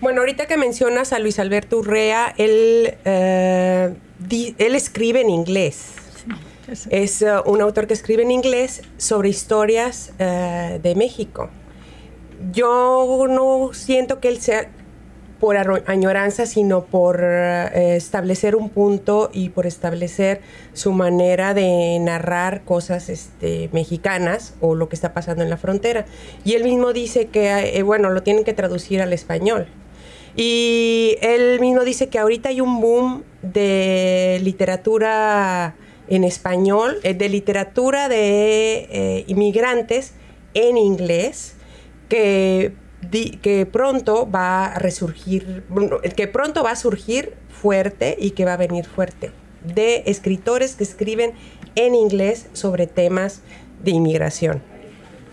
Bueno, 0.00 0.20
ahorita 0.20 0.46
que 0.46 0.56
mencionas 0.56 1.12
a 1.12 1.18
Luis 1.18 1.38
Alberto 1.38 1.78
Urrea, 1.78 2.34
él, 2.36 2.94
eh, 3.04 3.94
él 4.58 4.74
escribe 4.74 5.22
en 5.22 5.30
inglés. 5.30 5.94
es 6.90 7.22
uh, 7.22 7.48
un 7.48 7.60
autor 7.60 7.86
que 7.86 7.94
escribe 7.94 8.22
en 8.22 8.30
inglés 8.30 8.82
sobre 8.98 9.28
historias 9.30 10.12
uh, 10.14 10.78
de 10.80 10.94
México. 10.96 11.50
Yo 12.52 13.24
no 13.28 13.70
siento 13.72 14.20
que 14.20 14.28
él 14.28 14.40
sea 14.40 14.70
por 15.40 15.56
añoranza, 15.86 16.46
sino 16.46 16.84
por 16.84 17.20
eh, 17.22 17.96
establecer 17.96 18.56
un 18.56 18.70
punto 18.70 19.30
y 19.32 19.50
por 19.50 19.66
establecer 19.66 20.40
su 20.72 20.92
manera 20.92 21.52
de 21.52 21.98
narrar 22.00 22.64
cosas 22.64 23.08
este, 23.08 23.68
mexicanas 23.72 24.54
o 24.60 24.74
lo 24.74 24.88
que 24.88 24.96
está 24.96 25.12
pasando 25.12 25.42
en 25.42 25.50
la 25.50 25.58
frontera. 25.58 26.06
Y 26.44 26.54
él 26.54 26.64
mismo 26.64 26.92
dice 26.92 27.26
que, 27.26 27.78
eh, 27.78 27.82
bueno, 27.82 28.10
lo 28.10 28.22
tienen 28.22 28.44
que 28.44 28.54
traducir 28.54 29.02
al 29.02 29.12
español. 29.12 29.66
Y 30.36 31.16
él 31.22 31.60
mismo 31.60 31.84
dice 31.84 32.08
que 32.08 32.18
ahorita 32.18 32.50
hay 32.50 32.60
un 32.60 32.80
boom 32.80 33.24
de 33.42 34.40
literatura 34.42 35.74
en 36.08 36.24
español, 36.24 36.98
eh, 37.02 37.14
de 37.14 37.28
literatura 37.28 38.08
de 38.08 39.24
inmigrantes 39.26 40.12
en 40.54 40.78
inglés, 40.78 41.54
que 42.08 42.72
que 43.42 43.66
pronto 43.66 44.28
va 44.30 44.66
a 44.66 44.78
resurgir, 44.78 45.64
que 46.16 46.28
pronto 46.28 46.62
va 46.62 46.72
a 46.72 46.76
surgir 46.76 47.34
fuerte 47.48 48.16
y 48.18 48.30
que 48.30 48.44
va 48.44 48.54
a 48.54 48.56
venir 48.56 48.84
fuerte, 48.84 49.30
de 49.64 50.02
escritores 50.06 50.76
que 50.76 50.84
escriben 50.84 51.32
en 51.74 51.94
inglés 51.94 52.48
sobre 52.52 52.86
temas 52.86 53.42
de 53.82 53.92
inmigración. 53.92 54.62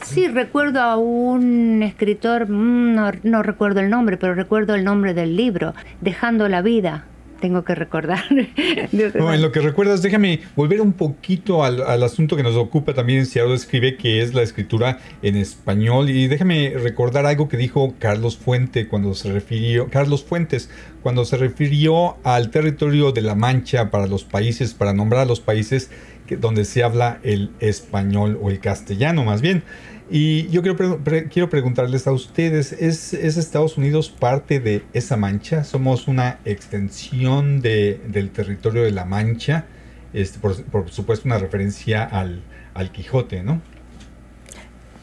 Sí, 0.03 0.27
recuerdo 0.27 0.81
a 0.81 0.97
un 0.97 1.81
escritor, 1.81 2.49
mm, 2.49 2.95
no, 2.95 3.11
no 3.23 3.43
recuerdo 3.43 3.79
el 3.79 3.89
nombre, 3.89 4.17
pero 4.17 4.33
recuerdo 4.33 4.75
el 4.75 4.83
nombre 4.83 5.13
del 5.13 5.37
libro, 5.37 5.73
Dejando 6.01 6.49
la 6.49 6.61
vida 6.61 7.05
tengo 7.43 7.65
que 7.65 7.75
recordar. 7.75 8.23
en 8.29 9.41
lo 9.41 9.51
que 9.51 9.59
recuerdas, 9.59 10.01
déjame 10.01 10.39
volver 10.55 10.79
un 10.79 10.93
poquito 10.93 11.65
al, 11.65 12.01
asunto 12.01 12.37
que 12.37 12.43
nos 12.43 12.55
ocupa 12.55 12.93
también 12.93 13.25
Ciaro 13.25 13.53
escribe, 13.53 13.97
que 13.97 14.21
es 14.21 14.33
la 14.33 14.43
escritura 14.43 14.99
en 15.21 15.35
español. 15.35 16.09
Y 16.09 16.27
déjame 16.27 16.73
recordar 16.77 17.25
algo 17.25 17.49
que 17.49 17.57
dijo 17.57 17.95
Carlos 17.99 18.37
Fuente 18.37 18.87
cuando 18.87 19.13
se 19.13 19.29
refirió, 19.29 19.89
Carlos 19.89 20.23
Fuentes, 20.23 20.69
cuando 21.01 21.25
se 21.25 21.35
refirió 21.35 22.15
al 22.23 22.49
territorio 22.49 23.11
de 23.11 23.19
la 23.19 23.35
Mancha 23.35 23.91
para 23.91 24.07
los 24.07 24.23
países, 24.23 24.73
para 24.73 24.93
nombrar 24.93 25.23
a 25.23 25.25
los 25.25 25.41
países 25.41 25.91
donde 26.39 26.63
se 26.63 26.81
habla 26.81 27.19
el 27.23 27.51
español 27.59 28.39
o 28.41 28.51
el 28.51 28.61
castellano 28.61 29.25
más 29.25 29.41
bien. 29.41 29.63
Y 30.09 30.47
yo 30.49 30.61
quiero, 30.61 30.99
quiero 31.31 31.49
preguntarles 31.49 32.07
a 32.07 32.11
ustedes, 32.11 32.73
¿es, 32.73 33.13
Estados 33.13 33.77
Unidos 33.77 34.09
parte 34.09 34.59
de 34.59 34.83
esa 34.93 35.17
mancha? 35.17 35.63
¿Somos 35.63 36.07
una 36.07 36.39
extensión 36.45 37.61
del 37.61 38.29
territorio 38.31 38.83
de 38.83 38.91
la 38.91 39.05
mancha? 39.05 39.65
Este, 40.13 40.39
por, 40.39 40.89
supuesto, 40.91 41.27
una 41.27 41.39
referencia 41.39 42.03
al, 42.03 42.43
al 42.73 42.91
Quijote, 42.91 43.41
¿no? 43.43 43.61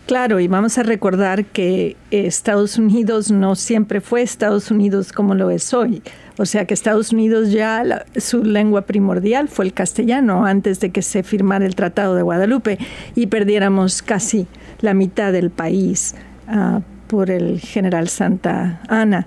Claro, 0.07 0.40
y 0.40 0.49
vamos 0.49 0.76
a 0.76 0.83
recordar 0.83 1.45
que 1.45 1.97
Estados 2.11 2.78
Unidos 2.78 3.30
no 3.30 3.54
siempre 3.54 4.00
fue 4.00 4.23
Estados 4.23 4.73
Unidos 4.73 5.12
como 5.12 5.37
lo 5.37 5.50
es 5.50 5.73
hoy. 5.73 6.02
O 6.37 6.47
sea 6.47 6.64
que 6.64 6.75
Estados 6.75 7.12
Unidos 7.12 7.52
ya 7.52 8.07
su 8.16 8.42
lengua 8.42 8.83
primordial 8.83 9.49
fue 9.49 9.66
el 9.66 9.73
castellano 9.73 10.45
antes 10.45 10.80
de 10.80 10.90
que 10.90 11.02
se 11.02 11.23
firmara 11.23 11.64
el 11.64 11.76
Tratado 11.76 12.16
de 12.16 12.23
Guadalupe 12.23 12.78
y 13.14 13.26
perdiéramos 13.26 14.02
casi 14.02 14.49
la 14.81 14.95
mitad 14.95 15.33
del 15.33 15.51
país 15.51 16.15
ah, 16.49 16.81
por 17.07 17.31
el 17.31 17.61
general 17.61 18.09
Santa 18.09 18.81
Ana. 18.89 19.27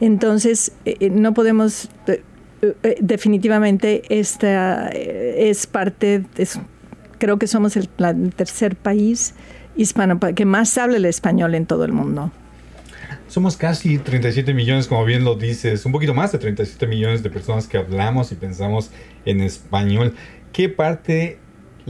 Entonces, 0.00 0.72
eh, 0.84 0.96
eh, 1.00 1.10
no 1.10 1.34
podemos, 1.34 1.88
eh, 2.06 2.96
definitivamente, 3.00 4.02
esta 4.08 4.88
es 4.88 5.66
parte, 5.66 6.24
creo 7.18 7.38
que 7.38 7.46
somos 7.46 7.76
el, 7.76 7.88
tercer 8.34 8.76
país 8.76 9.34
hispano 9.76 10.18
que 10.18 10.44
más 10.44 10.76
habla 10.78 10.96
el 10.96 11.04
español 11.04 11.54
en 11.54 11.66
todo 11.66 11.84
el 11.84 11.92
mundo. 11.92 12.32
Somos 13.28 13.56
casi 13.56 13.98
37 13.98 14.52
millones, 14.54 14.88
como 14.88 15.04
bien 15.04 15.24
lo 15.24 15.36
dices, 15.36 15.86
un 15.86 15.92
poquito 15.92 16.14
más 16.14 16.32
de 16.32 16.38
37 16.38 16.86
millones 16.86 17.22
de 17.22 17.30
personas 17.30 17.68
que 17.68 17.78
hablamos 17.78 18.32
y 18.32 18.34
pensamos 18.34 18.90
en 19.24 19.40
español. 19.40 20.14
¿Qué 20.52 20.68
parte 20.68 21.38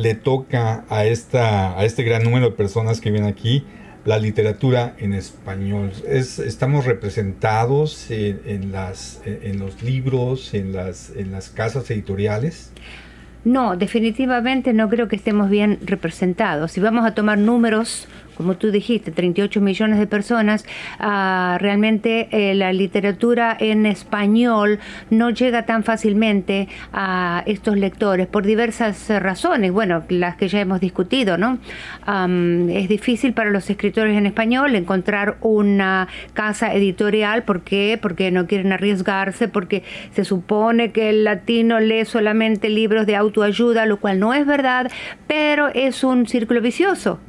le 0.01 0.15
toca 0.15 0.85
a, 0.89 1.05
esta, 1.05 1.79
a 1.79 1.85
este 1.85 2.03
gran 2.03 2.25
número 2.25 2.51
de 2.51 2.57
personas 2.57 3.01
que 3.01 3.11
vienen 3.11 3.31
aquí 3.31 3.65
la 4.05 4.19
literatura 4.19 4.95
en 4.99 5.13
español. 5.13 5.93
Es, 6.09 6.39
estamos 6.39 6.87
representados 6.87 8.11
en, 8.11 8.73
las, 8.73 9.21
en 9.25 9.59
los 9.59 9.83
libros, 9.83 10.55
en 10.55 10.73
las, 10.73 11.11
en 11.15 11.33
las 11.33 11.51
casas 11.51 11.91
editoriales. 11.91 12.73
No, 13.45 13.77
definitivamente 13.77 14.73
no 14.73 14.89
creo 14.89 15.09
que 15.09 15.17
estemos 15.17 15.49
bien 15.49 15.79
representados. 15.83 16.73
Si 16.73 16.81
vamos 16.81 17.07
a 17.07 17.15
tomar 17.15 17.39
números 17.39 18.07
como 18.41 18.57
tú 18.57 18.71
dijiste, 18.71 19.11
38 19.11 19.61
millones 19.61 19.99
de 19.99 20.07
personas, 20.07 20.65
ah, 20.99 21.59
realmente 21.61 22.27
eh, 22.31 22.55
la 22.55 22.73
literatura 22.73 23.55
en 23.61 23.85
español 23.85 24.79
no 25.11 25.29
llega 25.29 25.67
tan 25.67 25.85
fácilmente 25.85 26.67
a 26.91 27.43
estos 27.45 27.77
lectores 27.77 28.29
por 28.29 28.47
diversas 28.47 29.11
razones, 29.11 29.73
bueno, 29.73 30.05
las 30.09 30.37
que 30.37 30.49
ya 30.49 30.59
hemos 30.59 30.81
discutido, 30.81 31.37
¿no? 31.37 31.59
es 32.71 32.89
difícil 32.89 33.35
para 33.35 33.51
los 33.51 33.69
escritores 33.69 34.17
en 34.17 34.25
español 34.25 34.75
encontrar 34.75 35.37
una 35.43 36.09
casa 36.33 36.73
editorial, 36.73 37.43
¿por 37.43 37.61
qué? 37.63 37.99
Porque 38.01 38.31
no 38.31 38.47
quieren 38.47 38.73
arriesgarse, 38.73 39.49
porque 39.49 39.83
se 40.15 40.25
supone 40.25 40.93
que 40.93 41.11
el 41.11 41.25
latino 41.25 41.79
lee 41.79 42.07
solamente 42.07 42.71
libros 42.71 43.05
de 43.07 43.17
autoayuda, 43.17 43.85
lo 43.85 43.99
cual 44.01 44.19
no 44.19 44.33
es 44.33 44.47
verdad, 44.47 44.91
pero 45.27 45.69
es 45.69 46.05
un 46.05 46.27
círculo 46.27 46.63
vicioso 46.63 47.21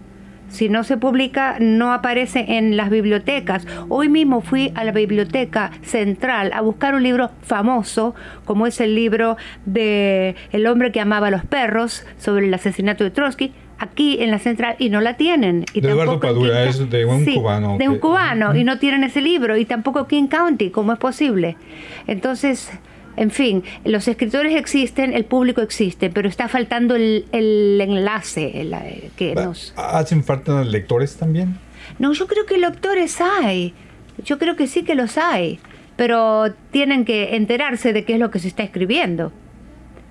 si 0.51 0.69
no 0.69 0.83
se 0.83 0.97
publica, 0.97 1.57
no 1.59 1.93
aparece 1.93 2.57
en 2.57 2.77
las 2.77 2.89
bibliotecas. 2.89 3.65
Hoy 3.89 4.09
mismo 4.09 4.41
fui 4.41 4.71
a 4.75 4.83
la 4.83 4.91
biblioteca 4.91 5.71
central 5.81 6.51
a 6.53 6.61
buscar 6.61 6.93
un 6.93 7.03
libro 7.03 7.31
famoso, 7.41 8.13
como 8.45 8.67
es 8.67 8.81
el 8.81 8.93
libro 8.93 9.37
de 9.65 10.35
El 10.51 10.67
hombre 10.67 10.91
que 10.91 10.99
amaba 10.99 11.27
a 11.27 11.31
los 11.31 11.45
perros, 11.45 12.05
sobre 12.17 12.47
el 12.47 12.53
asesinato 12.53 13.03
de 13.03 13.11
Trotsky, 13.11 13.53
aquí 13.79 14.21
en 14.21 14.29
la 14.29 14.39
central 14.39 14.75
y 14.77 14.89
no 14.89 15.01
la 15.01 15.15
tienen. 15.15 15.65
Y 15.73 15.81
de 15.81 15.89
Eduardo 15.89 16.19
Padura, 16.19 16.65
es 16.65 16.89
de 16.89 17.05
un 17.05 17.25
cubano. 17.25 17.77
De 17.77 17.89
un 17.89 17.97
cubano, 17.97 18.55
y 18.55 18.63
no 18.63 18.77
tienen 18.77 19.03
ese 19.03 19.21
libro, 19.21 19.57
y 19.57 19.65
tampoco 19.65 20.05
King 20.07 20.27
County, 20.27 20.69
¿cómo 20.69 20.93
es 20.93 20.99
posible? 20.99 21.57
Entonces, 22.07 22.71
en 23.21 23.29
fin, 23.29 23.63
los 23.85 24.07
escritores 24.07 24.55
existen, 24.55 25.13
el 25.13 25.25
público 25.25 25.61
existe, 25.61 26.09
pero 26.09 26.27
está 26.27 26.47
faltando 26.47 26.95
el, 26.95 27.23
enlace 27.31 29.11
que 29.15 29.35
nos... 29.35 29.75
¿Hacen 29.77 30.23
falta 30.23 30.63
lectores 30.63 31.17
también? 31.17 31.55
No, 31.99 32.13
yo 32.13 32.25
creo 32.25 32.47
que 32.47 32.57
lectores 32.57 33.21
hay. 33.21 33.75
Yo 34.25 34.39
creo 34.39 34.55
que 34.55 34.65
sí 34.65 34.81
que 34.81 34.95
los 34.95 35.19
hay, 35.19 35.59
pero 35.97 36.51
tienen 36.71 37.05
que 37.05 37.35
enterarse 37.35 37.93
de 37.93 38.05
qué 38.05 38.13
es 38.13 38.19
lo 38.19 38.31
que 38.31 38.39
se 38.39 38.47
está 38.47 38.63
escribiendo 38.63 39.31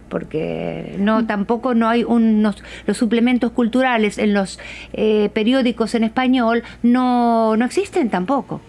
porque 0.08 0.96
no 0.98 1.24
tampoco 1.24 1.72
no 1.74 1.88
hay 1.88 2.02
unos 2.02 2.56
los 2.84 2.96
suplementos 2.96 3.52
culturales 3.52 4.18
en 4.18 4.34
los 4.34 4.58
eh, 4.92 5.30
periódicos 5.32 5.94
en 5.94 6.02
español 6.02 6.64
no, 6.82 7.56
no 7.56 7.64
existen 7.64 8.10
tampoco. 8.10 8.60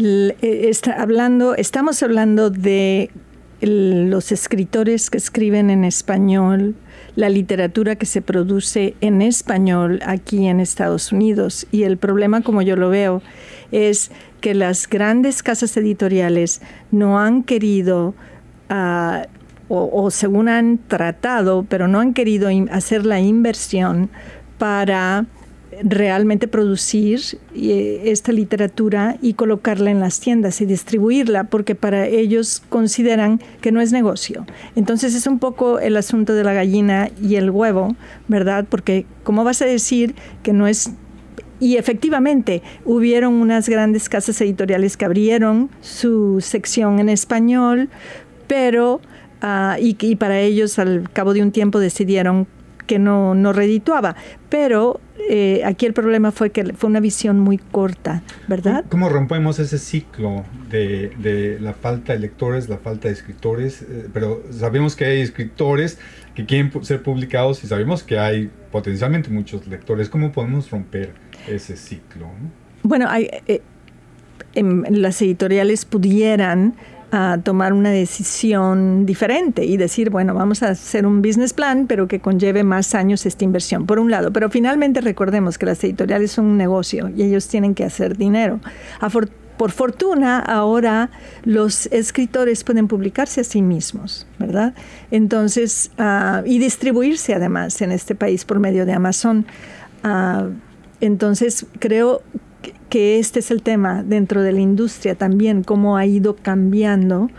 Eh, 0.00 0.66
está 0.68 1.00
hablando, 1.00 1.54
estamos 1.54 2.02
hablando 2.02 2.50
de 2.50 3.10
los 3.60 4.32
escritores 4.32 5.10
que 5.10 5.18
escriben 5.18 5.70
en 5.70 5.84
español, 5.84 6.74
la 7.16 7.28
literatura 7.28 7.96
que 7.96 8.06
se 8.06 8.22
produce 8.22 8.94
en 9.00 9.22
español 9.22 10.00
aquí 10.04 10.46
en 10.46 10.60
Estados 10.60 11.12
Unidos. 11.12 11.66
Y 11.70 11.82
el 11.82 11.98
problema, 11.98 12.42
como 12.42 12.62
yo 12.62 12.76
lo 12.76 12.88
veo, 12.88 13.22
es 13.72 14.10
que 14.40 14.54
las 14.54 14.88
grandes 14.88 15.42
casas 15.42 15.76
editoriales 15.76 16.62
no 16.90 17.20
han 17.20 17.42
querido, 17.42 18.14
ah, 18.68 19.26
o, 19.68 20.10
según 20.10 20.48
han 20.48 20.78
tratado, 20.78 21.64
pero 21.68 21.86
no 21.86 22.00
han 22.00 22.12
querido 22.12 22.48
hacer 22.72 23.06
la 23.06 23.20
inversión 23.20 24.10
para 24.58 25.26
realmente 25.82 26.48
producir 26.48 27.20
eh, 27.54 28.02
esta 28.06 28.32
literatura 28.32 29.16
y 29.22 29.34
colocarla 29.34 29.90
en 29.90 30.00
las 30.00 30.20
tiendas 30.20 30.60
y 30.60 30.66
distribuirla, 30.66 31.44
porque 31.44 31.74
para 31.74 32.06
ellos 32.06 32.62
consideran 32.68 33.40
que 33.60 33.72
no 33.72 33.80
es 33.80 33.92
negocio. 33.92 34.46
Entonces 34.74 35.14
es 35.14 35.26
un 35.26 35.38
poco 35.38 35.78
el 35.78 35.96
asunto 35.96 36.34
de 36.34 36.44
la 36.44 36.52
gallina 36.52 37.10
y 37.22 37.36
el 37.36 37.50
huevo, 37.50 37.94
¿verdad? 38.28 38.66
Porque 38.68 39.06
¿cómo 39.22 39.44
vas 39.44 39.62
a 39.62 39.66
decir 39.66 40.14
que 40.42 40.52
no 40.52 40.66
es... 40.66 40.90
Y 41.60 41.76
efectivamente, 41.76 42.62
hubieron 42.86 43.34
unas 43.34 43.68
grandes 43.68 44.08
casas 44.08 44.40
editoriales 44.40 44.96
que 44.96 45.04
abrieron 45.04 45.70
su 45.82 46.40
sección 46.40 46.98
en 46.98 47.08
español, 47.08 47.88
pero... 48.46 49.00
Y, 49.80 49.96
y 49.98 50.16
para 50.16 50.38
ellos 50.38 50.78
al 50.78 51.08
cabo 51.10 51.32
de 51.32 51.40
un 51.42 51.50
tiempo 51.50 51.78
decidieron 51.78 52.46
que 52.90 52.98
no, 52.98 53.36
no 53.36 53.52
redituaba. 53.52 54.16
Pero 54.48 55.00
eh, 55.28 55.62
aquí 55.64 55.86
el 55.86 55.92
problema 55.92 56.32
fue 56.32 56.50
que 56.50 56.74
fue 56.74 56.90
una 56.90 56.98
visión 56.98 57.38
muy 57.38 57.56
corta, 57.56 58.24
¿verdad? 58.48 58.84
¿Cómo 58.88 59.08
rompemos 59.08 59.60
ese 59.60 59.78
ciclo 59.78 60.44
de, 60.68 61.56
la 61.60 61.72
falta 61.72 62.14
de 62.14 62.18
lectores, 62.18 62.68
la 62.68 62.78
falta 62.78 63.06
de 63.06 63.14
escritores? 63.14 63.82
Eh, 63.82 64.08
pero 64.12 64.42
sabemos 64.50 64.96
que 64.96 65.04
hay 65.04 65.20
escritores 65.20 66.00
que 66.34 66.46
quieren 66.46 66.72
ser 66.82 67.04
publicados 67.04 67.62
y 67.62 67.68
sabemos 67.68 68.02
que 68.02 68.18
hay 68.18 68.50
potencialmente 68.72 69.30
muchos 69.30 69.68
lectores. 69.68 70.08
¿Cómo 70.08 70.32
podemos 70.32 70.68
romper 70.68 71.12
ese 71.46 71.76
ciclo? 71.76 72.26
Bueno, 72.82 73.06
hay, 73.08 73.30
eh, 73.46 73.62
las 74.90 75.22
editoriales 75.22 75.84
pudieran 75.84 76.74
a 77.12 77.38
tomar 77.42 77.72
una 77.72 77.90
decisión 77.90 79.04
diferente 79.04 79.64
y 79.64 79.76
decir, 79.76 80.10
bueno, 80.10 80.34
vamos 80.34 80.62
a 80.62 80.68
hacer 80.68 81.06
un 81.06 81.22
business 81.22 81.52
plan, 81.52 81.86
pero 81.86 82.06
que 82.06 82.20
conlleve 82.20 82.62
más 82.62 82.94
años 82.94 83.26
esta 83.26 83.44
inversión, 83.44 83.86
por 83.86 83.98
un 83.98 84.10
lado. 84.10 84.32
Pero 84.32 84.50
finalmente 84.50 85.00
recordemos 85.00 85.58
que 85.58 85.66
las 85.66 85.82
editoriales 85.82 86.30
son 86.30 86.46
un 86.46 86.56
negocio 86.56 87.10
y 87.14 87.22
ellos 87.22 87.48
tienen 87.48 87.74
que 87.74 87.84
hacer 87.84 88.16
dinero. 88.16 88.60
por 89.56 89.72
fortuna, 89.72 90.38
ahora 90.38 91.10
los 91.44 91.84
escritores 91.86 92.64
pueden 92.64 92.88
publicarse 92.88 93.42
a 93.42 93.44
sí 93.44 93.60
mismos, 93.60 94.26
¿verdad? 94.38 94.72
Entonces, 95.10 95.90
ah, 95.98 96.42
y 96.46 96.58
distribuirse 96.58 97.34
además 97.34 97.82
en 97.82 97.92
este 97.92 98.14
país 98.14 98.46
por 98.46 98.58
medio 98.58 98.86
de 98.86 98.94
Amazon. 98.94 99.44
Ah, 100.02 100.46
entonces, 101.02 101.66
creo 101.78 102.22
que 102.88 103.18
este 103.18 103.40
es 103.40 103.50
el 103.50 103.62
tema 103.62 104.02
dentro 104.02 104.42
de 104.42 104.52
la 104.52 104.60
industria 104.60 105.14
también, 105.14 105.62
cómo 105.62 105.96
ha 105.96 106.06
ido 106.06 106.36
cambiando 106.36 107.30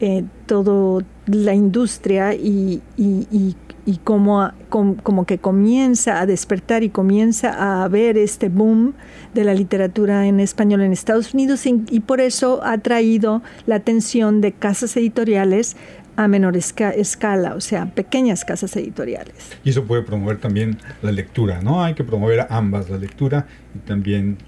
eh, 0.00 0.24
toda 0.46 1.04
la 1.26 1.54
industria 1.54 2.34
y, 2.34 2.82
y, 2.96 3.56
cómo, 4.04 4.50
como 4.68 5.26
que 5.26 5.38
comienza 5.38 6.20
a 6.20 6.26
despertar 6.26 6.82
y 6.82 6.88
comienza 6.88 7.82
a 7.82 7.86
ver 7.88 8.16
este 8.18 8.48
boom 8.48 8.94
de 9.34 9.44
la 9.44 9.54
literatura 9.54 10.26
en 10.26 10.40
español 10.40 10.82
en 10.82 10.92
Estados 10.92 11.34
Unidos 11.34 11.66
y 11.66 12.00
por 12.00 12.20
eso 12.20 12.60
ha 12.64 12.78
traído 12.78 13.42
la 13.66 13.76
atención 13.76 14.40
de 14.40 14.52
casas 14.52 14.96
editoriales 14.96 15.76
a 16.16 16.28
menor 16.28 16.56
escala, 16.56 17.54
o 17.54 17.60
sea, 17.60 17.86
pequeñas 17.86 18.44
casas 18.44 18.76
editoriales. 18.76 19.52
Y 19.64 19.70
eso 19.70 19.84
puede 19.84 20.02
promover 20.02 20.38
también 20.38 20.78
la 21.00 21.12
lectura, 21.12 21.60
¿no? 21.62 21.82
Hay 21.82 21.94
que 21.94 22.04
promover 22.04 22.46
ambas, 22.50 22.90
la 22.90 22.98
lectura 22.98 23.46
y 23.74 23.78
también 23.78 24.38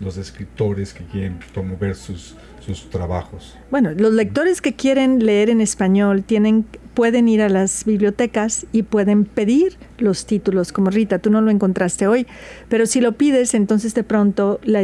los 0.00 0.16
escritores 0.16 0.92
que 0.92 1.04
quieren 1.04 1.38
promover 1.52 1.96
sus, 1.96 2.36
sus 2.60 2.90
trabajos. 2.90 3.56
Bueno, 3.70 3.90
los 3.96 4.12
lectores 4.12 4.60
que 4.60 4.74
quieren 4.74 5.24
leer 5.24 5.50
en 5.50 5.60
español 5.60 6.22
tienen, 6.22 6.66
pueden 6.94 7.28
ir 7.28 7.42
a 7.42 7.48
las 7.48 7.84
bibliotecas 7.84 8.66
y 8.72 8.82
pueden 8.84 9.24
pedir 9.24 9.76
los 9.98 10.26
títulos, 10.26 10.72
como 10.72 10.90
Rita, 10.90 11.18
tú 11.18 11.30
no 11.30 11.40
lo 11.40 11.50
encontraste 11.50 12.06
hoy, 12.06 12.26
pero 12.68 12.86
si 12.86 13.00
lo 13.00 13.12
pides, 13.12 13.54
entonces 13.54 13.94
de 13.94 14.04
pronto 14.04 14.60
la, 14.62 14.82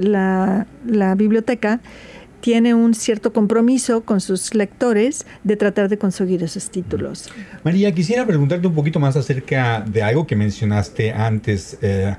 la, 0.00 0.66
la 0.86 1.14
biblioteca 1.14 1.80
tiene 2.44 2.74
un 2.74 2.92
cierto 2.92 3.32
compromiso 3.32 4.04
con 4.04 4.20
sus 4.20 4.54
lectores 4.54 5.24
de 5.44 5.56
tratar 5.56 5.88
de 5.88 5.96
conseguir 5.96 6.42
esos 6.42 6.68
títulos. 6.68 7.30
María, 7.62 7.90
quisiera 7.92 8.26
preguntarte 8.26 8.66
un 8.66 8.74
poquito 8.74 9.00
más 9.00 9.16
acerca 9.16 9.80
de 9.80 10.02
algo 10.02 10.26
que 10.26 10.36
mencionaste 10.36 11.10
antes, 11.10 11.78
eh, 11.80 12.14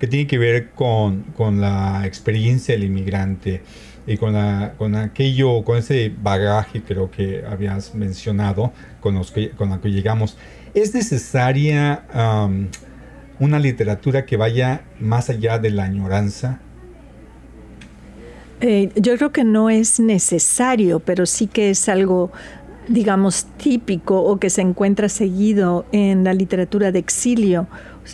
que 0.00 0.08
tiene 0.08 0.26
que 0.26 0.36
ver 0.36 0.70
con, 0.70 1.22
con, 1.36 1.60
la 1.60 2.02
experiencia 2.04 2.74
del 2.74 2.86
inmigrante 2.86 3.62
y 4.04 4.16
con, 4.16 4.32
la, 4.32 4.74
con 4.76 4.96
aquello, 4.96 5.62
con 5.62 5.78
ese 5.78 6.12
bagaje 6.22 6.82
creo 6.82 7.12
que 7.12 7.44
habías 7.48 7.94
mencionado 7.94 8.72
con, 8.98 9.14
los 9.14 9.30
que, 9.30 9.50
con 9.50 9.70
la 9.70 9.80
que 9.80 9.92
llegamos. 9.92 10.36
¿Es 10.74 10.92
necesaria 10.92 12.02
una 13.38 13.60
literatura 13.60 14.26
que 14.26 14.36
vaya 14.36 14.82
más 14.98 15.30
allá 15.30 15.60
de 15.60 15.70
la 15.70 15.84
añoranza? 15.84 16.62
Eh, 18.60 18.90
yo 18.96 19.16
creo 19.16 19.30
que 19.30 19.44
no 19.44 19.70
es 19.70 20.00
necesario, 20.00 21.00
pero 21.00 21.26
sí 21.26 21.46
que 21.46 21.70
es 21.70 21.88
algo 21.88 22.32
digamos, 22.88 23.46
típico 23.58 24.22
o 24.22 24.38
que 24.38 24.50
se 24.50 24.62
encuentra 24.62 25.08
seguido 25.08 25.84
en 25.92 26.24
la 26.24 26.32
literatura 26.32 26.90
de 26.90 26.98
exilio. 26.98 27.66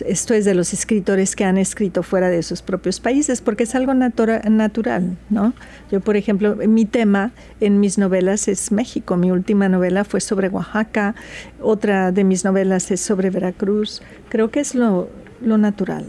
Esto 0.05 0.33
es 0.33 0.43
de 0.43 0.53
los 0.53 0.73
escritores 0.73 1.37
que 1.37 1.45
han 1.45 1.57
escrito 1.57 2.03
fuera 2.03 2.29
de 2.29 2.43
sus 2.43 2.61
propios 2.61 2.99
países, 2.99 3.39
porque 3.39 3.63
es 3.63 3.75
algo 3.75 3.93
natural, 3.93 5.17
¿no? 5.29 5.53
Yo, 5.89 6.01
por 6.01 6.17
ejemplo, 6.17 6.57
mi 6.57 6.83
tema 6.83 7.31
en 7.61 7.79
mis 7.79 7.97
novelas 7.97 8.49
es 8.49 8.73
México. 8.73 9.15
Mi 9.15 9.31
última 9.31 9.69
novela 9.69 10.03
fue 10.03 10.19
sobre 10.19 10.49
Oaxaca, 10.49 11.15
otra 11.61 12.11
de 12.11 12.25
mis 12.25 12.43
novelas 12.43 12.91
es 12.91 12.99
sobre 12.99 13.29
Veracruz. 13.29 14.01
Creo 14.27 14.51
que 14.51 14.59
es 14.59 14.75
lo, 14.75 15.07
natural. 15.39 16.05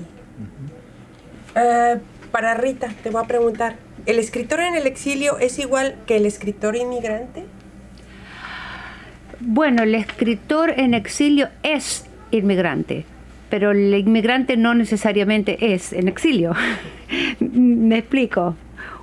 Eh, 1.55 1.99
para 2.33 2.55
Rita, 2.55 2.88
te 3.05 3.11
voy 3.11 3.22
a 3.22 3.27
preguntar, 3.29 3.77
¿El 4.06 4.20
escritor 4.20 4.60
en 4.60 4.76
el 4.76 4.86
exilio 4.86 5.38
es 5.40 5.58
igual 5.58 5.96
que 6.06 6.16
el 6.16 6.26
escritor 6.26 6.76
inmigrante? 6.76 7.44
Bueno, 9.40 9.82
el 9.82 9.96
escritor 9.96 10.70
en 10.76 10.94
exilio 10.94 11.48
es 11.64 12.06
inmigrante, 12.30 13.04
pero 13.50 13.72
el 13.72 13.92
inmigrante 13.92 14.56
no 14.56 14.74
necesariamente 14.74 15.74
es 15.74 15.92
en 15.92 16.06
exilio. 16.06 16.52
Me 17.40 17.98
explico. 17.98 18.54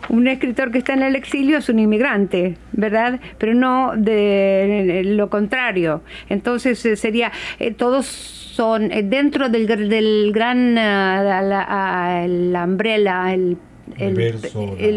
Un 0.07 0.27
escritor 0.27 0.71
que 0.71 0.77
está 0.77 0.93
en 0.93 1.03
el 1.03 1.17
exilio 1.17 1.57
es 1.57 1.67
un 1.67 1.79
inmigrante, 1.79 2.55
¿verdad? 2.71 3.19
Pero 3.37 3.53
no 3.53 3.93
de 3.97 5.01
lo 5.05 5.29
contrario. 5.29 6.01
Entonces 6.29 6.85
eh, 6.85 6.95
sería, 6.95 7.31
eh, 7.59 7.71
todos 7.71 8.05
son 8.05 8.91
eh, 8.91 9.03
dentro 9.03 9.49
del, 9.49 10.31
gran, 10.33 10.75
la, 10.75 12.25
la 12.27 12.63
umbrella, 12.63 13.33
el 13.33 13.57
el, 13.98 14.13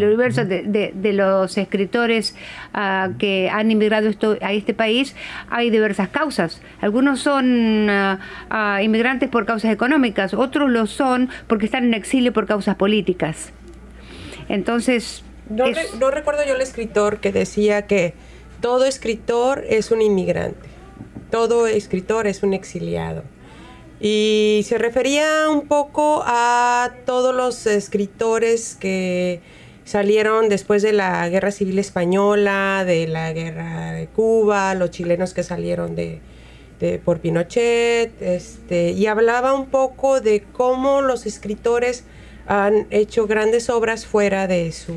universo, 0.05 0.45
de, 0.45 1.13
los 1.13 1.59
escritores 1.59 2.35
ah, 2.73 3.11
que 3.19 3.51
han 3.51 3.71
inmigrado 3.71 4.09
esto, 4.09 4.37
a 4.41 4.53
este 4.53 4.75
país, 4.75 5.15
hay 5.51 5.71
diversas 5.71 6.09
causas. 6.09 6.61
Algunos 6.81 7.21
son 7.21 7.89
ah, 7.91 8.81
inmigrantes 8.83 9.29
por 9.29 9.45
causas 9.45 9.73
económicas, 9.73 10.35
otros 10.35 10.71
lo 10.71 10.87
son 10.87 11.29
porque 11.47 11.67
están 11.67 11.85
en 11.85 11.95
exilio 11.95 12.33
por 12.33 12.47
causas 12.47 12.77
políticas. 12.77 13.53
Entonces... 14.49 15.23
No, 15.49 15.67
no 16.01 16.11
recuerdo 16.11 16.45
yo 16.45 16.55
el 16.55 16.61
escritor 16.61 17.19
que 17.19 17.31
decía 17.31 17.87
que 17.87 18.15
todo 18.61 18.85
escritor 18.85 19.65
es 19.69 19.93
un 19.93 20.03
inmigrante, 20.03 20.69
todo 21.31 21.67
escritor 21.67 22.27
es 22.27 22.43
un 22.43 22.53
exiliado. 22.53 23.23
Y 24.01 24.63
se 24.65 24.79
refería 24.79 25.49
un 25.51 25.67
poco 25.69 26.23
a 26.27 26.91
todos 27.07 27.35
los 27.35 27.67
escritores 27.67 28.77
que 28.79 29.41
salieron 29.85 30.49
después 30.49 30.83
de 30.83 30.93
la 30.93 31.27
Guerra 31.29 31.51
Civil 31.51 31.79
Española, 31.79 32.85
de 32.85 33.07
la 33.07 33.33
Guerra 33.33 33.93
de 33.93 34.09
Cuba, 34.09 34.75
los 34.75 34.91
chilenos 34.91 35.33
que 35.33 35.43
salieron 35.43 35.95
de, 35.95 36.21
por 37.05 37.21
Pinochet, 37.21 38.21
este, 38.21 38.91
y 38.91 39.07
hablaba 39.07 39.55
un 39.55 39.67
poco 39.67 40.21
de 40.21 40.43
cómo 40.53 41.01
los 41.01 41.25
escritores 41.25 42.05
han 42.47 42.87
hecho 42.91 43.27
grandes 43.27 43.71
obras 43.71 44.07
fuera 44.07 44.47
de 44.47 44.73
su, 44.73 44.95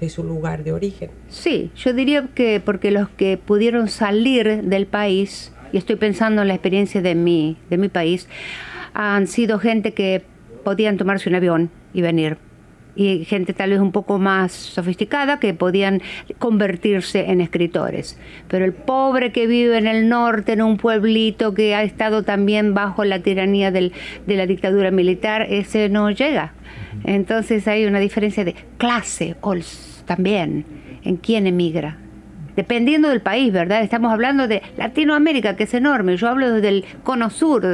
de 0.00 0.10
su 0.10 0.22
lugar 0.22 0.64
de 0.64 0.72
origen. 0.72 1.10
Sí, 1.28 1.70
yo 1.76 1.92
diría 1.92 2.28
que 2.34 2.60
porque 2.60 2.90
los 2.90 3.08
que 3.08 3.38
pudieron 3.38 3.88
salir 3.88 4.62
del 4.64 4.86
país 4.86 5.52
y 5.72 5.78
estoy 5.78 5.96
pensando 5.96 6.42
en 6.42 6.48
la 6.48 6.54
experiencia 6.54 7.02
de 7.02 7.14
mi, 7.14 7.56
de 7.70 7.78
mi 7.78 7.88
país, 7.88 8.28
han 8.94 9.26
sido 9.26 9.58
gente 9.58 9.94
que 9.94 10.22
podían 10.64 10.96
tomarse 10.96 11.28
un 11.28 11.34
avión 11.34 11.70
y 11.92 12.02
venir. 12.02 12.36
Y 12.94 13.24
gente 13.24 13.54
tal 13.54 13.70
vez 13.70 13.80
un 13.80 13.90
poco 13.90 14.18
más 14.18 14.52
sofisticada 14.52 15.40
que 15.40 15.54
podían 15.54 16.02
convertirse 16.38 17.30
en 17.30 17.40
escritores. 17.40 18.18
Pero 18.48 18.66
el 18.66 18.74
pobre 18.74 19.32
que 19.32 19.46
vive 19.46 19.78
en 19.78 19.86
el 19.86 20.10
norte, 20.10 20.52
en 20.52 20.60
un 20.60 20.76
pueblito 20.76 21.54
que 21.54 21.74
ha 21.74 21.84
estado 21.84 22.22
también 22.22 22.74
bajo 22.74 23.04
la 23.04 23.20
tiranía 23.20 23.70
del, 23.70 23.94
de 24.26 24.36
la 24.36 24.46
dictadura 24.46 24.90
militar, 24.90 25.46
ese 25.48 25.88
no 25.88 26.10
llega. 26.10 26.52
Entonces 27.04 27.66
hay 27.66 27.86
una 27.86 27.98
diferencia 27.98 28.44
de 28.44 28.54
clase 28.76 29.36
también 30.04 30.66
en 31.02 31.16
quién 31.16 31.46
emigra 31.46 31.96
dependiendo 32.56 33.08
del 33.08 33.20
país, 33.20 33.52
¿verdad? 33.52 33.82
Estamos 33.82 34.12
hablando 34.12 34.48
de 34.48 34.62
Latinoamérica, 34.76 35.56
que 35.56 35.64
es 35.64 35.74
enorme, 35.74 36.16
yo 36.16 36.28
hablo 36.28 36.52
desde 36.52 36.68
el 36.68 36.84
cono 37.02 37.30
sur, 37.30 37.64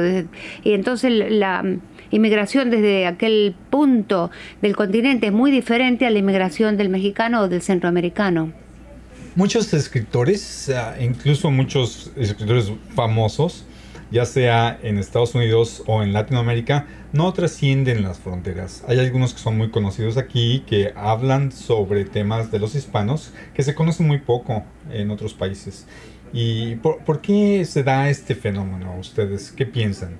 y 0.63 0.73
entonces 0.73 1.11
la, 1.31 1.63
inmigración 2.11 2.69
desde 2.69 3.05
aquel 3.05 3.55
punto 3.69 4.31
del 4.61 4.75
continente 4.75 5.27
es 5.27 5.33
muy 5.33 5.51
diferente 5.51 6.05
a 6.05 6.09
la 6.09 6.19
inmigración 6.19 6.77
del 6.77 6.89
mexicano 6.89 7.41
o 7.41 7.47
del 7.47 7.61
centroamericano. 7.61 8.51
Muchos 9.35 9.73
escritores, 9.73 10.71
incluso 10.99 11.51
muchos 11.51 12.11
escritores 12.15 12.71
famosos, 12.95 13.65
ya 14.11 14.25
sea 14.25 14.79
en 14.81 14.97
Estados 14.97 15.35
Unidos 15.35 15.83
o 15.85 16.01
en 16.01 16.13
Latinoamérica, 16.13 16.87
no 17.13 17.31
trascienden 17.33 18.03
las 18.03 18.19
fronteras. 18.19 18.83
Hay 18.87 18.99
algunos 18.99 19.33
que 19.33 19.39
son 19.39 19.57
muy 19.57 19.69
conocidos 19.69 20.17
aquí, 20.17 20.63
que 20.67 20.93
hablan 20.95 21.51
sobre 21.51 22.05
temas 22.05 22.51
de 22.51 22.59
los 22.59 22.75
hispanos, 22.75 23.33
que 23.53 23.63
se 23.63 23.75
conocen 23.75 24.07
muy 24.07 24.19
poco 24.19 24.63
en 24.91 25.11
otros 25.11 25.33
países. 25.33 25.87
¿Y 26.33 26.75
por, 26.75 27.21
qué 27.21 27.65
se 27.65 27.83
da 27.83 28.09
este 28.09 28.35
fenómeno? 28.35 28.95
¿Ustedes 28.99 29.51
qué 29.51 29.65
piensan? 29.65 30.17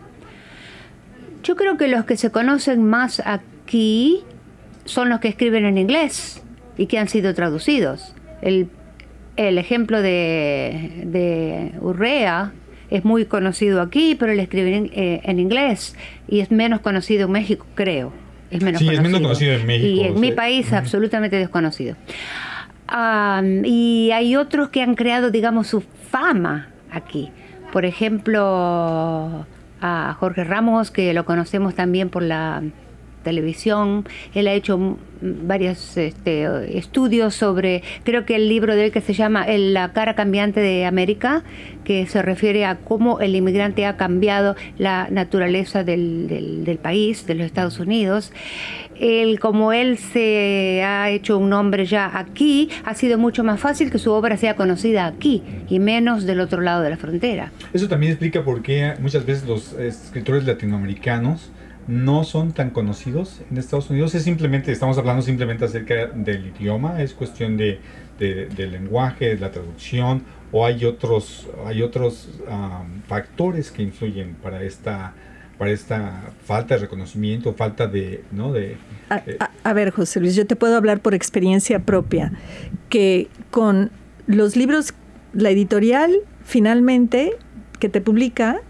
Yo 1.44 1.56
creo 1.56 1.78
que 1.78 1.88
los 1.88 2.06
que 2.06 2.18
se 2.18 2.32
conocen 2.32 2.84
más 2.84 3.22
aquí 3.26 4.24
son 4.86 5.10
los 5.10 5.20
que 5.20 5.28
escriben 5.28 5.66
en 5.66 5.78
inglés 5.78 6.42
y 6.78 6.88
que 6.88 6.98
han 6.98 7.08
sido 7.08 7.34
traducidos. 7.34 8.16
El, 8.42 8.70
ejemplo 9.38 10.02
de, 10.02 11.04
de 11.06 11.74
Urrea, 11.80 12.52
es 12.90 13.06
muy 13.06 13.26
conocido 13.26 13.82
aquí, 13.82 14.16
pero 14.20 14.32
él 14.32 14.40
escribe 14.40 14.76
en, 14.76 14.92
eh, 14.94 15.22
en 15.24 15.40
inglés 15.40 15.96
y 16.28 16.40
es 16.40 16.52
menos 16.52 16.82
conocido 16.82 17.26
en 17.26 17.32
México, 17.32 17.66
creo. 17.76 18.12
Es 18.52 18.64
menos 18.64 18.80
sí, 18.80 18.86
conocido. 18.86 19.04
es 19.04 19.12
menos 19.12 19.22
conocido 19.22 19.54
en 19.54 19.68
México. 19.68 19.88
Y 19.88 20.08
en 20.08 20.20
mi 20.20 20.32
país, 20.32 20.74
absolutamente 20.74 21.36
desconocido. 21.36 21.96
y 23.64 24.10
hay 24.12 24.36
otros 24.36 24.70
que 24.70 24.82
han 24.82 24.96
creado, 24.96 25.30
digamos, 25.30 25.68
su 25.68 25.82
fama 25.82 26.70
aquí. 26.92 27.32
Por 27.72 27.86
ejemplo, 27.86 29.46
a 29.82 30.16
Jorge 30.20 30.44
Ramos, 30.44 30.90
que 30.90 31.14
lo 31.14 31.26
conocemos 31.26 31.76
también 31.76 32.10
por 32.10 32.24
la 32.24 32.64
televisión. 33.24 34.06
Él 34.34 34.48
ha 34.48 34.54
hecho 34.54 34.98
varios 35.22 35.98
este, 35.98 36.78
estudios 36.78 37.36
sobre, 37.36 37.84
creo 38.04 38.26
que 38.26 38.36
el 38.36 38.48
libro 38.48 38.76
de 38.76 38.86
él 38.86 38.92
que 38.92 39.02
se 39.02 39.14
llama 39.14 39.46
La 39.48 39.92
cara 39.92 40.16
cambiante 40.16 40.60
de 40.60 40.86
América, 40.86 41.44
que 41.84 42.06
se 42.06 42.22
refiere 42.22 42.66
a 42.66 42.78
cómo 42.78 43.20
el 43.20 43.36
inmigrante 43.36 43.86
ha 43.86 43.98
cambiado 43.98 44.56
la 44.78 45.08
naturaleza 45.10 45.84
del, 45.84 46.64
del, 46.64 46.78
país, 46.78 47.26
de 47.26 47.36
los 47.36 47.46
Estados 47.46 47.80
Unidos. 47.80 48.32
Él, 49.00 49.40
como 49.40 49.72
él 49.72 49.98
se 49.98 50.84
ha 50.84 51.10
hecho 51.10 51.38
un 51.38 51.50
nombre 51.50 51.86
ya 51.86 52.18
aquí, 52.18 52.70
ha 52.84 52.94
sido 52.96 53.18
mucho 53.18 53.44
más 53.44 53.60
fácil 53.60 53.92
que 53.92 53.98
su 53.98 54.12
obra 54.12 54.38
sea 54.38 54.56
conocida 54.56 55.06
aquí 55.06 55.42
y 55.70 55.80
menos 55.80 56.26
del 56.26 56.42
otro 56.42 56.62
lado 56.62 56.82
de 56.82 56.90
la 56.90 56.98
frontera. 56.98 57.52
Eso 57.74 57.88
también 57.88 58.12
explica 58.12 58.44
por 58.44 58.62
qué 58.62 58.94
muchas 59.00 59.26
veces 59.26 59.48
los 59.48 59.74
escritores 59.74 60.46
latinoamericanos 60.46 61.52
no 61.90 62.24
son 62.24 62.52
tan 62.52 62.70
conocidos 62.70 63.42
en 63.50 63.58
Estados 63.58 63.90
Unidos. 63.90 64.14
Es 64.14 64.24
simplemente, 64.24 64.72
estamos 64.72 64.98
hablando 65.00 65.24
simplemente 65.24 65.66
acerca 65.66 66.06
del 66.06 66.46
idioma, 66.46 67.02
es 67.02 67.14
cuestión 67.14 67.58
de, 67.58 67.80
del 68.20 68.72
lenguaje, 68.72 69.30
de 69.30 69.40
la 69.40 69.52
traducción, 69.52 70.24
o 70.52 70.66
hay 70.66 70.86
otros, 70.86 71.48
hay 71.66 71.82
otros 71.82 72.30
factores 73.08 73.72
que 73.72 73.82
influyen 73.82 74.36
para 74.36 74.62
esta 74.64 75.14
para 75.58 75.72
esta 75.72 76.32
falta 76.46 76.76
de 76.76 76.82
reconocimiento, 76.82 77.54
falta 77.54 77.86
de, 77.86 78.24
¿no? 78.32 78.54
De, 78.54 78.78
a, 79.10 79.74
ver, 79.74 79.92
José 79.92 80.22
Luis, 80.22 80.34
yo 80.34 80.48
te 80.48 80.56
puedo 80.56 80.78
hablar 80.78 81.02
por 81.02 81.14
experiencia 81.14 81.80
propia, 81.80 82.32
que 82.88 83.28
con 83.52 83.92
los 84.26 84.56
libros, 84.56 84.94
la 85.34 85.50
editorial 85.50 86.16
finalmente 86.46 87.34
que 87.78 87.90
te 87.90 88.00
publica, 88.00 88.62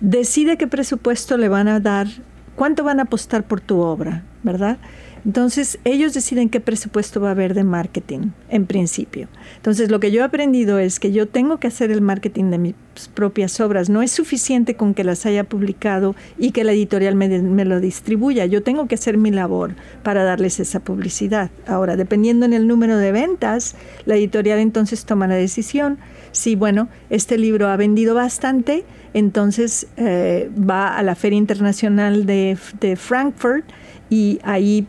decide 0.00 0.58
qué 0.58 0.66
presupuesto 0.66 1.38
le 1.38 1.48
van 1.48 1.68
a 1.68 1.80
dar 1.80 2.06
cuánto 2.56 2.82
van 2.82 2.98
a 2.98 3.04
apostar 3.04 3.44
por 3.44 3.60
tu 3.60 3.80
obra, 3.80 4.24
¿verdad? 4.42 4.78
Entonces, 5.24 5.78
ellos 5.84 6.14
deciden 6.14 6.48
qué 6.48 6.60
presupuesto 6.60 7.20
va 7.20 7.28
a 7.28 7.32
haber 7.32 7.54
de 7.54 7.64
marketing, 7.64 8.30
en 8.48 8.66
principio. 8.66 9.28
Entonces, 9.56 9.90
lo 9.90 10.00
que 10.00 10.10
yo 10.10 10.22
he 10.22 10.24
aprendido 10.24 10.78
es 10.78 11.00
que 11.00 11.12
yo 11.12 11.28
tengo 11.28 11.58
que 11.58 11.66
hacer 11.68 11.90
el 11.90 12.00
marketing 12.00 12.50
de 12.50 12.58
mis 12.58 12.74
propias 13.14 13.60
obras. 13.60 13.88
No 13.88 14.02
es 14.02 14.10
suficiente 14.10 14.74
con 14.74 14.94
que 14.94 15.04
las 15.04 15.26
haya 15.26 15.44
publicado 15.44 16.14
y 16.38 16.50
que 16.50 16.64
la 16.64 16.72
editorial 16.72 17.14
me, 17.14 17.64
lo 17.64 17.80
distribuya. 17.80 18.46
Yo 18.46 18.62
tengo 18.62 18.86
que 18.88 18.94
hacer 18.96 19.16
mi 19.16 19.30
labor 19.30 19.74
para 20.02 20.24
darles 20.24 20.60
esa 20.60 20.80
publicidad. 20.80 21.50
Ahora, 21.66 21.96
dependiendo 21.96 22.46
en 22.46 22.52
el 22.52 22.66
número 22.66 22.96
de 22.98 23.12
ventas, 23.12 23.76
la 24.04 24.16
editorial 24.16 24.58
entonces 24.58 25.04
toma 25.04 25.26
la 25.26 25.34
decisión. 25.34 25.98
Si, 26.32 26.54
bueno, 26.54 26.88
este 27.10 27.38
libro 27.38 27.68
ha 27.68 27.76
vendido 27.76 28.14
bastante, 28.14 28.84
entonces 29.14 29.86
eh, 29.96 30.50
va 30.58 30.96
a 30.96 31.02
la 31.02 31.14
Feria 31.14 31.38
Internacional 31.38 32.26
de, 32.26 32.58
Frankfurt 32.96 33.64
y 34.10 34.38
ahí 34.42 34.86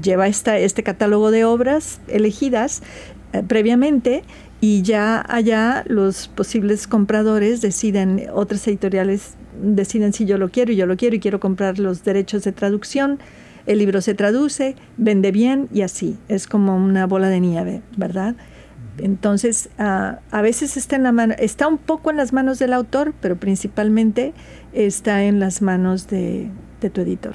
lleva 0.00 0.28
esta, 0.28 0.58
este 0.58 0.82
catálogo 0.82 1.30
de 1.30 1.44
obras 1.44 2.00
elegidas 2.08 2.82
eh, 3.32 3.42
previamente 3.46 4.22
y 4.66 4.80
ya 4.80 5.22
allá 5.28 5.84
los 5.88 6.28
posibles 6.28 6.86
compradores 6.86 7.60
deciden, 7.60 8.28
otras 8.32 8.66
editoriales 8.66 9.34
deciden 9.62 10.14
si 10.14 10.24
yo 10.24 10.38
lo 10.38 10.48
quiero 10.48 10.72
y 10.72 10.76
yo 10.76 10.86
lo 10.86 10.96
quiero 10.96 11.16
y 11.16 11.20
quiero 11.20 11.38
comprar 11.38 11.78
los 11.78 12.02
derechos 12.02 12.44
de 12.44 12.52
traducción. 12.52 13.18
El 13.66 13.80
libro 13.80 14.00
se 14.00 14.14
traduce, 14.14 14.74
vende 14.96 15.32
bien 15.32 15.68
y 15.70 15.82
así. 15.82 16.16
Es 16.28 16.46
como 16.46 16.76
una 16.76 17.06
bola 17.06 17.28
de 17.28 17.40
nieve, 17.40 17.82
¿verdad? 17.98 18.36
Entonces, 18.96 19.68
a 19.76 20.40
veces 20.40 20.78
está 20.78 20.96
en 20.96 21.02
la 21.02 21.12
mano, 21.12 21.34
está 21.38 21.68
un 21.68 21.76
poco 21.76 22.10
en 22.10 22.16
las 22.16 22.32
manos 22.32 22.58
del 22.58 22.72
autor, 22.72 23.12
pero 23.20 23.36
principalmente 23.36 24.32
está 24.72 25.24
en 25.24 25.40
las 25.40 25.60
manos 25.60 26.08
de, 26.08 26.48
tu 26.90 27.02
editor. 27.02 27.34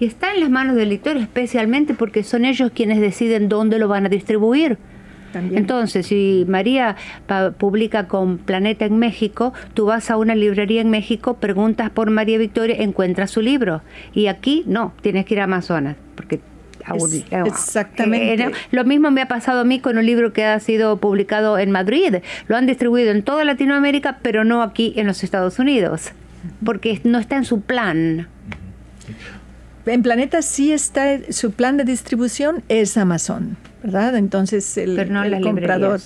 Y 0.00 0.06
está 0.06 0.34
en 0.34 0.40
las 0.40 0.50
manos 0.50 0.74
del 0.74 0.88
editor 0.88 1.18
especialmente 1.18 1.94
porque 1.94 2.24
son 2.24 2.44
ellos 2.44 2.72
quienes 2.74 3.00
deciden 3.00 3.48
dónde 3.48 3.78
lo 3.78 3.86
van 3.86 4.06
a 4.06 4.08
distribuir. 4.08 4.76
Entonces, 5.34 6.06
si 6.06 6.44
María 6.48 6.96
publica 7.58 8.08
con 8.08 8.38
Planeta 8.38 8.84
en 8.84 8.98
México, 8.98 9.52
tú 9.74 9.86
vas 9.86 10.10
a 10.10 10.16
una 10.16 10.34
librería 10.34 10.80
en 10.80 10.90
México, 10.90 11.34
preguntas 11.34 11.90
por 11.90 12.10
María 12.10 12.38
Victoria, 12.38 12.76
encuentras 12.78 13.30
su 13.30 13.40
libro. 13.40 13.82
Y 14.12 14.26
aquí 14.26 14.64
no, 14.66 14.92
tienes 15.02 15.26
que 15.26 15.34
ir 15.34 15.40
a 15.40 15.44
Amazonas, 15.44 15.96
porque 16.14 16.40
exactamente. 17.30 18.44
Eh, 18.44 18.52
lo 18.70 18.84
mismo 18.84 19.10
me 19.10 19.22
ha 19.22 19.28
pasado 19.28 19.60
a 19.60 19.64
mí 19.64 19.80
con 19.80 19.98
un 19.98 20.06
libro 20.06 20.32
que 20.32 20.44
ha 20.44 20.58
sido 20.60 20.98
publicado 20.98 21.58
en 21.58 21.70
Madrid. 21.70 22.16
Lo 22.48 22.56
han 22.56 22.66
distribuido 22.66 23.10
en 23.10 23.22
toda 23.22 23.44
Latinoamérica, 23.44 24.18
pero 24.22 24.44
no 24.44 24.62
aquí 24.62 24.92
en 24.96 25.06
los 25.06 25.24
Estados 25.24 25.58
Unidos, 25.58 26.10
porque 26.64 27.00
no 27.04 27.18
está 27.18 27.36
en 27.36 27.44
su 27.44 27.60
plan. 27.60 28.28
En 29.86 30.02
Planeta 30.02 30.40
sí 30.42 30.72
está, 30.72 31.18
su 31.30 31.52
plan 31.52 31.76
de 31.76 31.84
distribución 31.84 32.62
es 32.68 32.96
Amazon, 32.96 33.56
¿verdad? 33.84 34.16
Entonces 34.16 34.76
el, 34.78 34.96
comprador... 35.42 36.00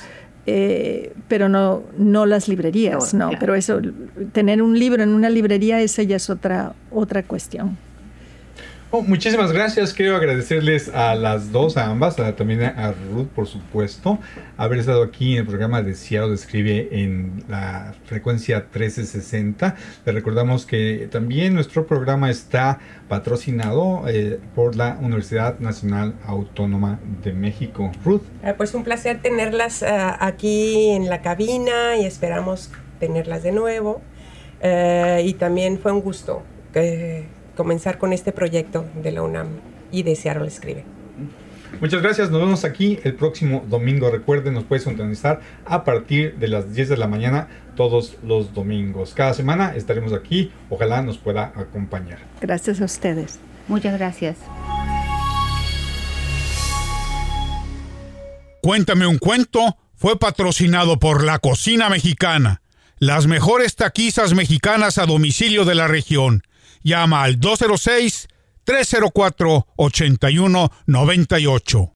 Eh, 0.50 1.12
pero 1.28 1.50
no, 1.50 1.82
no 1.98 2.24
las 2.24 2.48
librerías, 2.48 3.12
no, 3.12 3.32
pero 3.38 3.54
eso, 3.54 3.82
tener 4.32 4.62
un 4.62 4.78
libro 4.78 5.02
en 5.02 5.10
una 5.10 5.28
librería, 5.28 5.78
esa 5.82 6.02
ya 6.04 6.16
es 6.16 6.30
otra, 6.30 6.72
otra 6.90 7.22
cuestión. 7.22 7.76
Oh, 8.90 9.02
muchísimas 9.02 9.52
gracias. 9.52 9.92
Quiero 9.92 10.16
agradecerles 10.16 10.88
a 10.88 11.14
las 11.14 11.52
dos, 11.52 11.76
a 11.76 11.90
ambas, 11.90 12.16
también 12.16 12.62
a 12.62 12.92
Ruth, 12.92 13.26
por 13.26 13.46
supuesto, 13.46 14.18
haber 14.56 14.78
estado 14.78 15.02
aquí 15.02 15.34
en 15.34 15.40
el 15.40 15.46
programa 15.46 15.82
de 15.82 15.94
Cielo 15.94 16.32
Escribe 16.32 16.88
en 16.90 17.44
la 17.48 17.94
frecuencia 18.06 18.60
1360. 18.60 19.76
Le 20.06 20.12
recordamos 20.12 20.64
que 20.64 21.06
también 21.12 21.52
nuestro 21.52 21.86
programa 21.86 22.30
está 22.30 22.78
patrocinado 23.08 24.08
eh, 24.08 24.40
por 24.54 24.74
la 24.74 24.96
Universidad 25.02 25.58
Nacional 25.58 26.14
Autónoma 26.24 26.98
de 27.22 27.34
México. 27.34 27.92
Ruth. 28.06 28.22
Ah, 28.42 28.54
pues 28.56 28.72
un 28.72 28.84
placer 28.84 29.20
tenerlas 29.20 29.82
ah, 29.82 30.16
aquí 30.18 30.92
en 30.92 31.10
la 31.10 31.20
cabina 31.20 31.98
y 31.98 32.06
esperamos 32.06 32.70
tenerlas 32.98 33.42
de 33.42 33.52
nuevo. 33.52 34.00
Eh, 34.62 35.24
y 35.26 35.34
también 35.34 35.78
fue 35.78 35.92
un 35.92 36.00
gusto. 36.00 36.42
que 36.72 37.37
comenzar 37.58 37.98
con 37.98 38.12
este 38.12 38.30
proyecto 38.30 38.84
de 39.02 39.10
la 39.10 39.22
UNAM 39.22 39.48
y 39.90 40.04
de 40.04 40.14
Seattle 40.14 40.46
Escribe. 40.46 40.84
Muchas 41.80 42.00
gracias, 42.00 42.30
nos 42.30 42.40
vemos 42.40 42.64
aquí 42.64 43.00
el 43.02 43.14
próximo 43.14 43.64
domingo. 43.68 44.08
Recuerden, 44.12 44.54
nos 44.54 44.62
puedes 44.62 44.84
sintonizar 44.84 45.40
a 45.64 45.82
partir 45.82 46.36
de 46.36 46.46
las 46.46 46.72
10 46.72 46.90
de 46.90 46.96
la 46.96 47.08
mañana 47.08 47.48
todos 47.74 48.16
los 48.22 48.54
domingos. 48.54 49.12
Cada 49.12 49.34
semana 49.34 49.74
estaremos 49.74 50.12
aquí, 50.12 50.52
ojalá 50.70 51.02
nos 51.02 51.18
pueda 51.18 51.52
acompañar. 51.56 52.20
Gracias 52.40 52.80
a 52.80 52.84
ustedes. 52.84 53.40
Muchas 53.66 53.98
gracias. 53.98 54.36
Cuéntame 58.62 59.08
un 59.08 59.18
cuento 59.18 59.76
fue 59.96 60.16
patrocinado 60.16 61.00
por 61.00 61.24
la 61.24 61.40
cocina 61.40 61.88
mexicana, 61.90 62.62
las 63.00 63.26
mejores 63.26 63.74
taquizas 63.74 64.32
mexicanas 64.32 64.96
a 64.98 65.06
domicilio 65.06 65.64
de 65.64 65.74
la 65.74 65.88
región 65.88 66.44
Llama 66.82 67.22
al 67.22 67.40
206 67.40 68.28
304 68.64 69.66
8198. 69.76 71.86